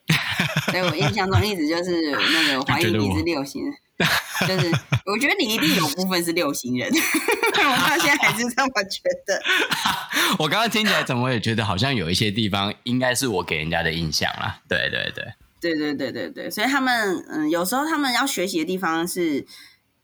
[0.70, 3.74] 所以我印象中一直就是那个怀疑你是六型人。
[4.46, 4.72] 就是，
[5.04, 9.42] 我觉得你一定有部分是六型人， 我到现在还是这么觉得。
[10.38, 14.60] 我刚刚听起来，怎么也觉得好像有一些地方应该是我给人家的印象啦。
[14.68, 15.24] 对对对，
[15.60, 19.46] 对对对对对，所以他们嗯，有时候他们要学习的地方是。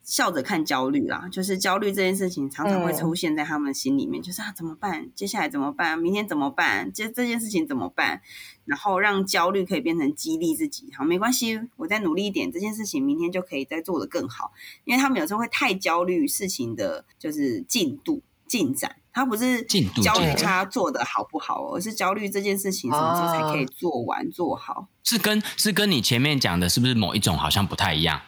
[0.06, 5.10] 笑着看焦虑啦，就是焦虑这件事情常常会出现在他们心里面，嗯、就是啊怎么办？
[5.16, 5.98] 接下来怎么办？
[5.98, 6.92] 明天怎么办？
[6.92, 8.22] 这这件事情怎么办？
[8.66, 14.52] 然后让焦虑可以变成激励自己，好，没关系，我再努力一点，这件事情明天就可以再做得更好。
[14.84, 19.62] 因为他们有时候会太焦虑事情的，就是进度进展，他不是
[20.02, 24.88] 焦虑他做的好不好，而是焦虑这件事情什么时候才可以做完做好。
[25.04, 28.20] 是跟是跟你前面讲的，是不是某一种好像不太一样？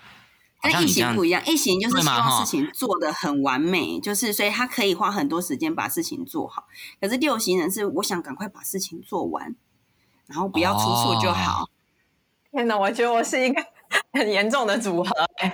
[0.62, 6.64] 跟一型不一样，异型就是希望事情做的很完美，就是所以他可以花很多时间把事情做好。
[6.98, 9.54] 可是六型人是我想赶快把事情做完，
[10.26, 11.64] 然后不要出错就好。
[11.64, 11.68] 哦、
[12.50, 13.62] 天哪，我觉得我是一个
[14.12, 15.10] 很严重的组合、
[15.40, 15.52] 欸。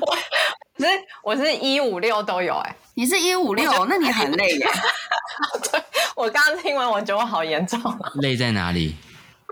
[0.00, 0.86] 我是
[1.22, 4.70] 我是一五六都有哎、欸，你是一五六，那你很累呀。
[5.70, 5.82] 对，
[6.16, 7.80] 我刚刚听完，我觉得我好严重。
[8.22, 8.94] 累在哪里？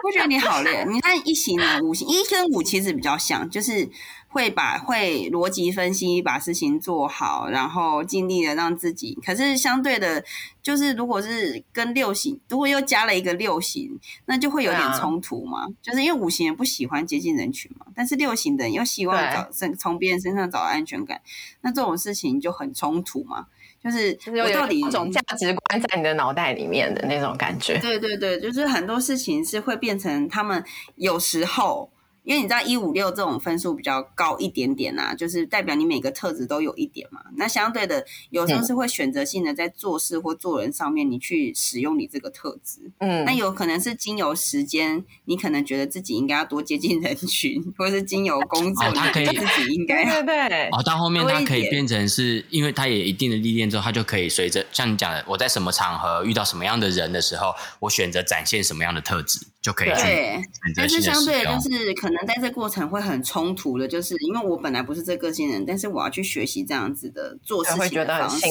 [0.04, 0.84] 我觉得你好累。
[0.86, 3.88] 你看一型啊，五型一跟五其实比较像，就是。
[4.30, 9.18] 会把会逻辑分析，把事情做好，然后尽力的让自己。
[9.24, 10.22] 可是相对的，
[10.62, 15.62] 就是如果是跟六型，如果又加了一个六型，那就会有点冲突嘛。
[15.62, 21.20] 啊、就是因为五型人不喜欢接近人群嘛，但是六型的人又希望找身从别人身上找到安全感，
[21.62, 23.46] 那这种事情就很冲突嘛。
[23.82, 27.78] 就是我到底一种价值观在你的脑袋里面的那种感觉。
[27.78, 30.62] 对对对，就是很多事情是会变成他们
[30.96, 31.88] 有时候。
[32.28, 37.22] 因为你知道一五六这种分数比较高一点点啊，就是代表你每个特质都有一点嘛。
[37.36, 42.92] 那相对的，有时候是会选择性的在做事或做人上面，你去使用你这个特质。
[42.98, 50.68] 嗯，那有可能是经由时间，你可能觉得自己应该要多接近人群，或者是经由工作，他可以自己应该对对对。
[50.72, 59.46] 哦，到后面他可以变成是因为他也一定的历练之后，他就可以随着像你讲的，我在什么场合遇到什么样的人的时候，我选择展现什么样的特质。
[59.60, 60.40] 就可以对，
[60.76, 68.46] 但是相对的，就是可能在这过程会很冲突的，就是因为我本来不是这个性人，但是我要去学习这样子的做事情的方式，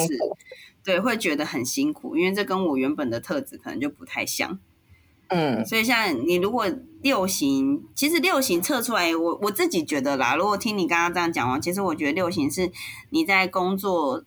[0.84, 4.60] 对，会觉得很辛苦，因为这跟我原本的特质可能就不太像。
[5.30, 6.66] 嗯，所以像你如果
[7.02, 12.72] 六型，其实六型测出来，我我自己觉得啦，如果听你刚刚这样讲完，其实我觉得六型是
[13.10, 14.24] 你在工作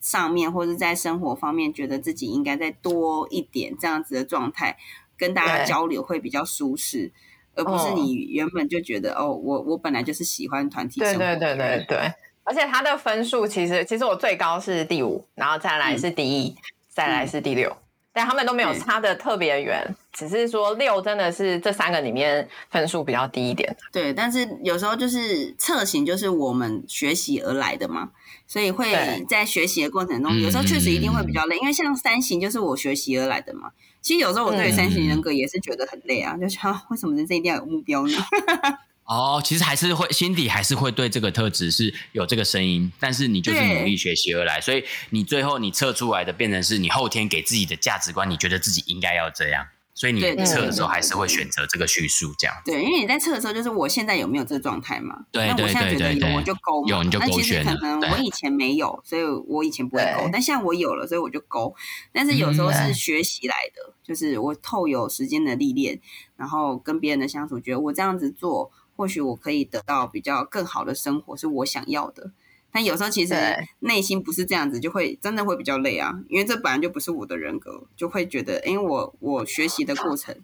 [0.00, 4.76] 上面或者在生活方面，觉得自己应该再多一点这样子的状态。
[5.14, 7.12] 跟大家交流会比较舒适，
[7.54, 11.18] 而不是你原本就觉得哦，哦，我我本来就是喜欢团体生活。
[11.18, 12.12] 对对对对对，
[12.44, 16.56] 而且他的分数其实其实我最高是第五，然后再来是第一，嗯、
[16.88, 17.76] 再来是第六，嗯、
[18.12, 23.76] 但他们都没有差的特别远，嗯、只是说六真的是这三个里面分数比较低一点。
[23.92, 28.10] 对，但是有时候就是侧型，就是我们学习而来的嘛，
[28.46, 28.90] 所以会
[29.28, 33.72] 在学习的过程中，有时候确实一定会比较累，嗯、因为像三型就是我学习而来的嘛。
[34.02, 38.18] 其实有时候我对三型人格也是觉得很累啊，嗯、就想为什么人生一定要有目标呢？
[39.06, 49.66] 哦，其实还是会心底还是会对这个特质是有这个声音，但是你就是努力学习而来，所以你最后你测出来的变成是你后天给自己的价值观，你觉得自己应该要这样。
[49.94, 52.56] 所以你测的时候还是会选择这个叙述这样。
[52.64, 55.26] 对，因为你在测的时候，就是我现在有没有这个状态嘛？
[55.30, 55.64] 对对对对对。
[55.64, 56.86] 那我现在觉得有，我就勾。
[56.86, 57.64] 有你就勾选。
[57.64, 60.28] 那其实可能我以前没有，所以我以前不会勾。
[60.32, 61.74] 但现在我有了，所以我就勾。
[62.12, 66.00] 但是有时候是学习来的，就是我透有时间的历练，
[66.36, 72.30] 然后跟别人的相处，觉得我这样子做，或许我可以得到比较更好的生活，是我想要的。
[72.72, 73.34] 但有时候其实
[73.80, 80.34] 内心不是这样子，就会真的会比较累啊，因为这本来就不是我的人格，就会觉得，哎，我我学习的过程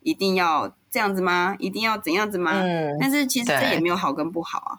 [0.00, 1.54] 一定要这样子吗？
[1.58, 2.52] 一定要怎样子吗？
[2.62, 4.72] 嗯，但是其实这也没有好跟不好啊，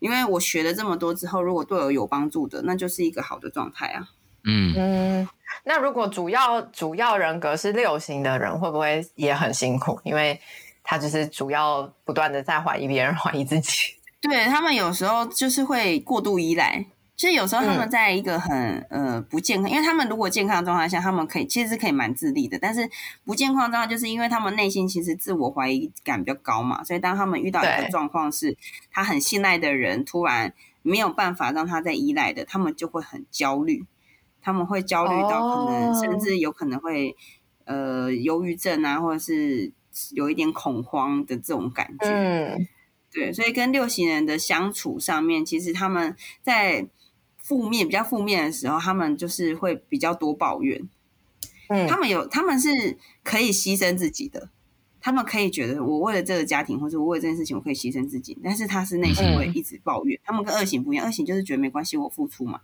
[0.00, 4.10] 因为我学了这么多之后，如果对我有帮助的，那就是一个好的状态啊。
[4.46, 5.28] 嗯嗯，
[5.64, 9.98] 那如果主要主要人格是六型的人，会不会也很辛苦？
[10.04, 10.38] 因为
[10.82, 13.94] 他就是主要不断的在怀疑别人，怀疑自己。
[14.28, 16.84] 对，他们有时候就是会过度依赖。
[17.16, 18.52] 其实有时候他们在一个很、
[18.90, 22.58] 嗯、呃不健康，因为他们如果健康的状态下，他们可以其实是可以蛮自立的。
[22.58, 22.90] 但是
[23.24, 28.56] 不健康的状态，就是因为他们内心其实自我怀疑感比较高嘛，所以当他们遇到一个状况是
[28.90, 30.52] 他很信赖的人突然
[30.82, 33.84] 没有办法让他再依赖的，他们就会很焦虑，
[34.42, 37.14] 他们会焦虑到可能、哦、甚至有可能会
[37.64, 39.72] 呃忧郁症啊，或者是
[40.10, 42.08] 有一点恐慌的这种感觉。
[42.08, 42.66] 嗯，
[43.14, 46.86] 对，所以跟六型人的相处上面，其实他们在。
[47.44, 50.88] 负面比较负面的时候，他们就是会比较多抱怨。
[51.68, 54.48] 嗯，他们有，他们是可以牺牲自己的，
[54.98, 58.38] 他们可以觉得我为了这个家庭，或者我为了这件事情，我可以牺牲自己。
[58.42, 60.16] 但是他是内心会一直抱怨。
[60.16, 62.60] 嗯、他们跟二型不一样，二型就是觉得没关系，我付出嘛。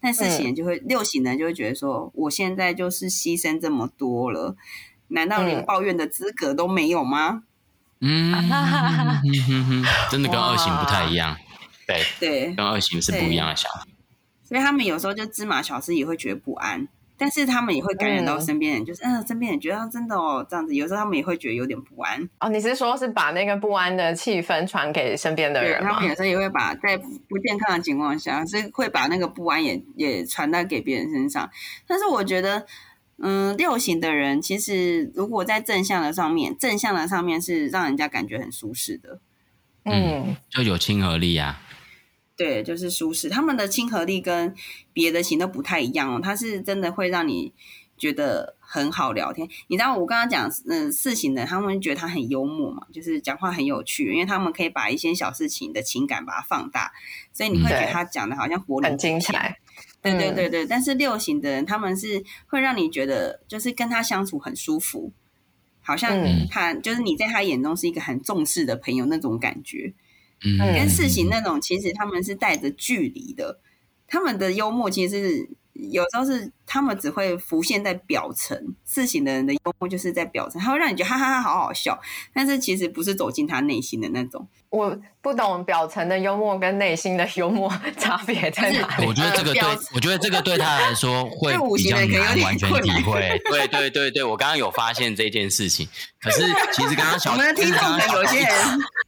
[0.00, 4.56] 但四型人就会，嗯、六型人就会觉得说，我现在就是牺牲这么多了，
[5.08, 7.42] 难道连抱怨的资格都没有吗？
[8.00, 8.32] 嗯，
[10.10, 11.36] 真的跟二型不太一样。
[11.86, 13.86] 对对，跟二型是不一样的想法。
[14.44, 22.28] 所以他们有时候就芝麻小事也会觉得不安，但是他们也会感染到身边人，就是嗯，身边人觉得真的哦这样子，有时候他们也会觉得有点不安。
[22.40, 25.90] 哦，你是说是把那个不安的气氛传给身边的人吗？
[25.92, 31.48] 他们有时候也会把在不健康的情况下，是会把那个不安也也传达给别人身上。
[31.86, 32.66] 但是我觉得，
[33.22, 39.20] 嗯，六型的人其实如果在正向的上面，正向的上面是让人家感觉很舒适的，
[39.84, 41.60] 嗯，就有亲和力啊。
[42.36, 43.28] 对，就是舒适。
[43.28, 44.54] 他们的亲和力跟
[44.94, 47.52] 别的型都不太一样哦，他是真的会让你
[47.98, 49.46] 觉得很好聊天。
[49.66, 56.90] 你知道我刚刚讲，嗯，四型的他们觉得他很幽默嘛，就是讲话很有趣，因为他们可以把一些小事情的情感把它放大，
[57.34, 59.59] 所以你会觉得他讲的好像活灵活现，很精彩。
[60.02, 65.12] 对对对对，嗯、但是六型的人他们是会让你觉得就是跟他相处很舒服，
[65.80, 69.92] 好像他、嗯、就是你在他眼中是一个很重视的朋友那种感觉。
[70.42, 73.60] 嗯，跟四型那种其实他们是带着距离的，
[74.06, 75.50] 他们的幽默其实是
[75.90, 81.98] 有时候是他们只会浮现在表层，事情的人的幽默就是在表层，他会让你觉得哈哈哈好好笑，
[82.34, 84.46] 但是其实不是走进他内心的那种。
[84.68, 87.68] 我不懂表层的幽默跟内心的幽默
[87.98, 89.06] 差别在哪里？
[89.06, 89.62] 我觉得这个对，
[89.94, 93.40] 我觉得这个对他来说会 比较难完全体会。
[93.50, 95.88] 对对对对，我刚刚有发现这件事情，
[96.20, 98.48] 可是其实刚刚小，我们的听众有些人。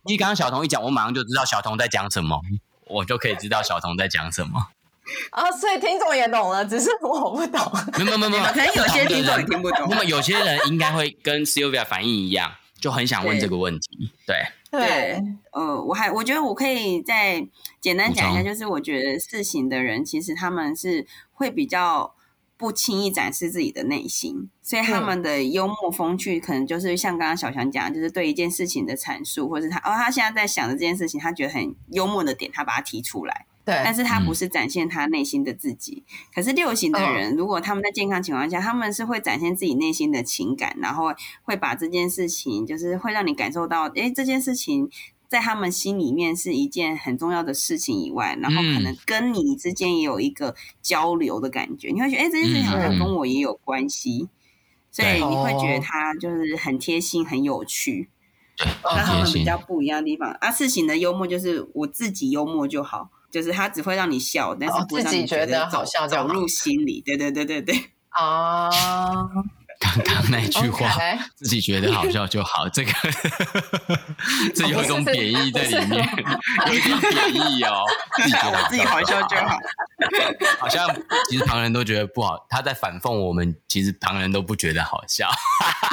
[0.07, 2.41] 一刚刚小童一讲，我马上就知道小童在讲什么，
[2.89, 4.67] 我就可以知道小童在讲什么。
[5.31, 7.61] 啊，所以听众也懂了，只是我不懂。
[7.99, 9.87] 没有没有没有，可能有些听众也听不懂。
[9.91, 14.11] 那么有些人应该会跟 Sylvia 反应一样，就很想问这个问题。
[14.27, 14.37] 对
[14.71, 15.23] 对，对，
[15.53, 17.47] 呃，我还我觉得我可以再
[17.81, 22.15] 简单讲一下，就是我觉得四型的人其实他们是会比较。
[22.55, 33.47] 不轻易展示自己的内心，所以他们的幽默风趣可能就是像刚刚小强讲，就是对一件事情的阐述，或是他哦，他现在在想的这件事情，他觉得很幽默的点，他把它提出来。
[33.65, 36.05] 对，但是他不是展现他内心的自己。
[36.07, 41.07] 嗯、可是六型的人，如果他们在健康情况下，他们是会展现自己内心的情感，然后
[41.43, 44.91] 会把这件事情，就是会让你感受到，哎，这件事情。
[45.29, 54.31] 在他们心里面是一件很重要的事情以外，然后可能跟你之间也有一个交流的感觉，嗯、你会觉得，哎，这件事情好像跟我也有关系，嗯、
[54.91, 58.11] 所以你会觉得他就是很贴心、很有趣。
[58.85, 67.03] 那他们比较不一样的地方，啊，四型的幽默就是我自己幽默就好，就是他只会让你笑，但是不会让你觉得好笑，走入心里。
[67.05, 67.75] 对对对对对。
[68.11, 68.69] 啊。
[69.83, 71.19] 刚刚那句话，Okay.
[71.35, 72.69] 自己觉得好笑就好。
[72.69, 72.93] 这个，
[74.55, 76.09] 这有一种贬义在里面，
[76.69, 77.83] 有一点贬义哦。
[78.15, 79.59] 自己觉得自己好笑就好，
[80.61, 80.89] 好像
[81.29, 82.47] 其实旁人都觉得不好。
[82.49, 85.29] 他在反讽我们，其实旁人都不觉得好笑。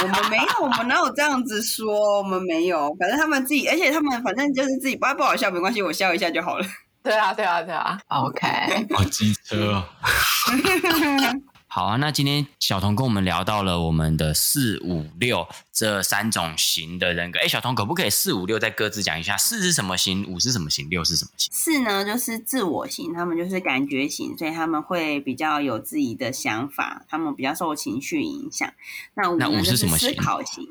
[0.03, 2.19] 我们没有，我们哪有这样子说？
[2.19, 6.65] 我们没有，反正他们自己，而且他们反正就是自己不不好笑没关系，我笑一下就好了。
[7.09, 7.99] 对啊，对啊，对啊。
[8.07, 8.47] OK，
[8.95, 9.83] 好机车哦。
[11.65, 17.39] 好啊，那今天小童跟我们聊到了我们的四五六这三种型的人格。
[17.39, 19.35] 哎，小童可不可以四五六再各自讲一下？
[19.37, 20.27] 四是什么型？
[20.31, 20.87] 五是什么型？
[20.87, 21.49] 六是什么型？
[21.51, 28.71] 四呢，就是自我型，他们就是感觉型，所以他们会比较有自己的想法，他们比较受情绪影响。
[29.15, 30.09] 那五呢，那五是什么型？
[30.09, 30.67] 思考型，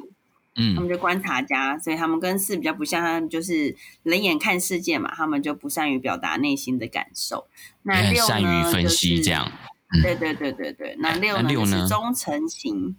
[0.59, 7.47] 嗯，他们就观察家，所以他们跟四比较不像，他们就是冷眼看世界嘛，他们就不善于表达内心的感受。
[7.85, 9.51] 那六呢，善于分析这样。
[9.91, 12.95] 就是对对对对对，那六呢，六呢是忠诚型，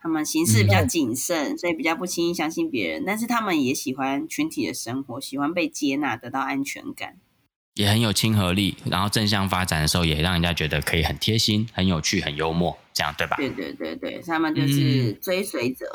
[0.00, 3.04] 他们行事比较谨慎，嗯、所以比较不轻易相信别人。
[3.06, 7.18] 但是他们也喜欢群体的生活，喜欢被接纳，得到安全感，
[7.74, 8.76] 也很有亲和力。
[8.86, 13.36] 然后正向发展的时候，也让人家觉得可以很贴心、很有趣、很幽默，这样对吧？
[13.36, 15.86] 对对对对，他们就是追随者。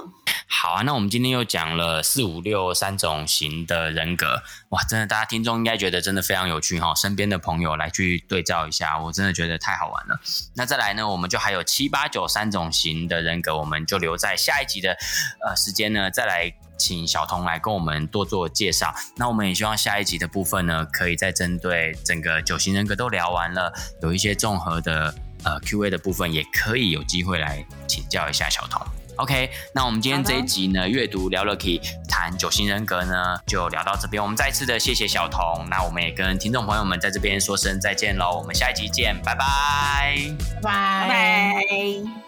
[0.49, 10.19] 好啊，那我们今天又讲了四五六三种型的人格，哇，真的大家听众应该觉得真的非常有趣哈，身边的朋友来去对照一下，我真的觉得太好玩了。
[10.55, 14.97] 那再来呢，我们就还有七八九三种型的人格，我们就留在下一集的
[15.45, 18.95] 呃时间呢，再来请小童来跟我们多做介绍。
[19.17, 23.71] 那我们也希望下一集的部分呢，可以再针对整个九型人格都聊完了，
[24.01, 28.81] 有一些综合的呃 Q&A 的部分，也可以有机会来请教一下小童。
[29.17, 34.21] OK，那我们今天这一集呢，阅读聊了可以谈九型人格呢，就聊到这边。
[34.21, 40.15] 我们再次的谢谢小童，那我们也跟听众朋友们在这边说声再见喽，我们下一集见，拜拜，
[40.61, 42.26] 拜拜。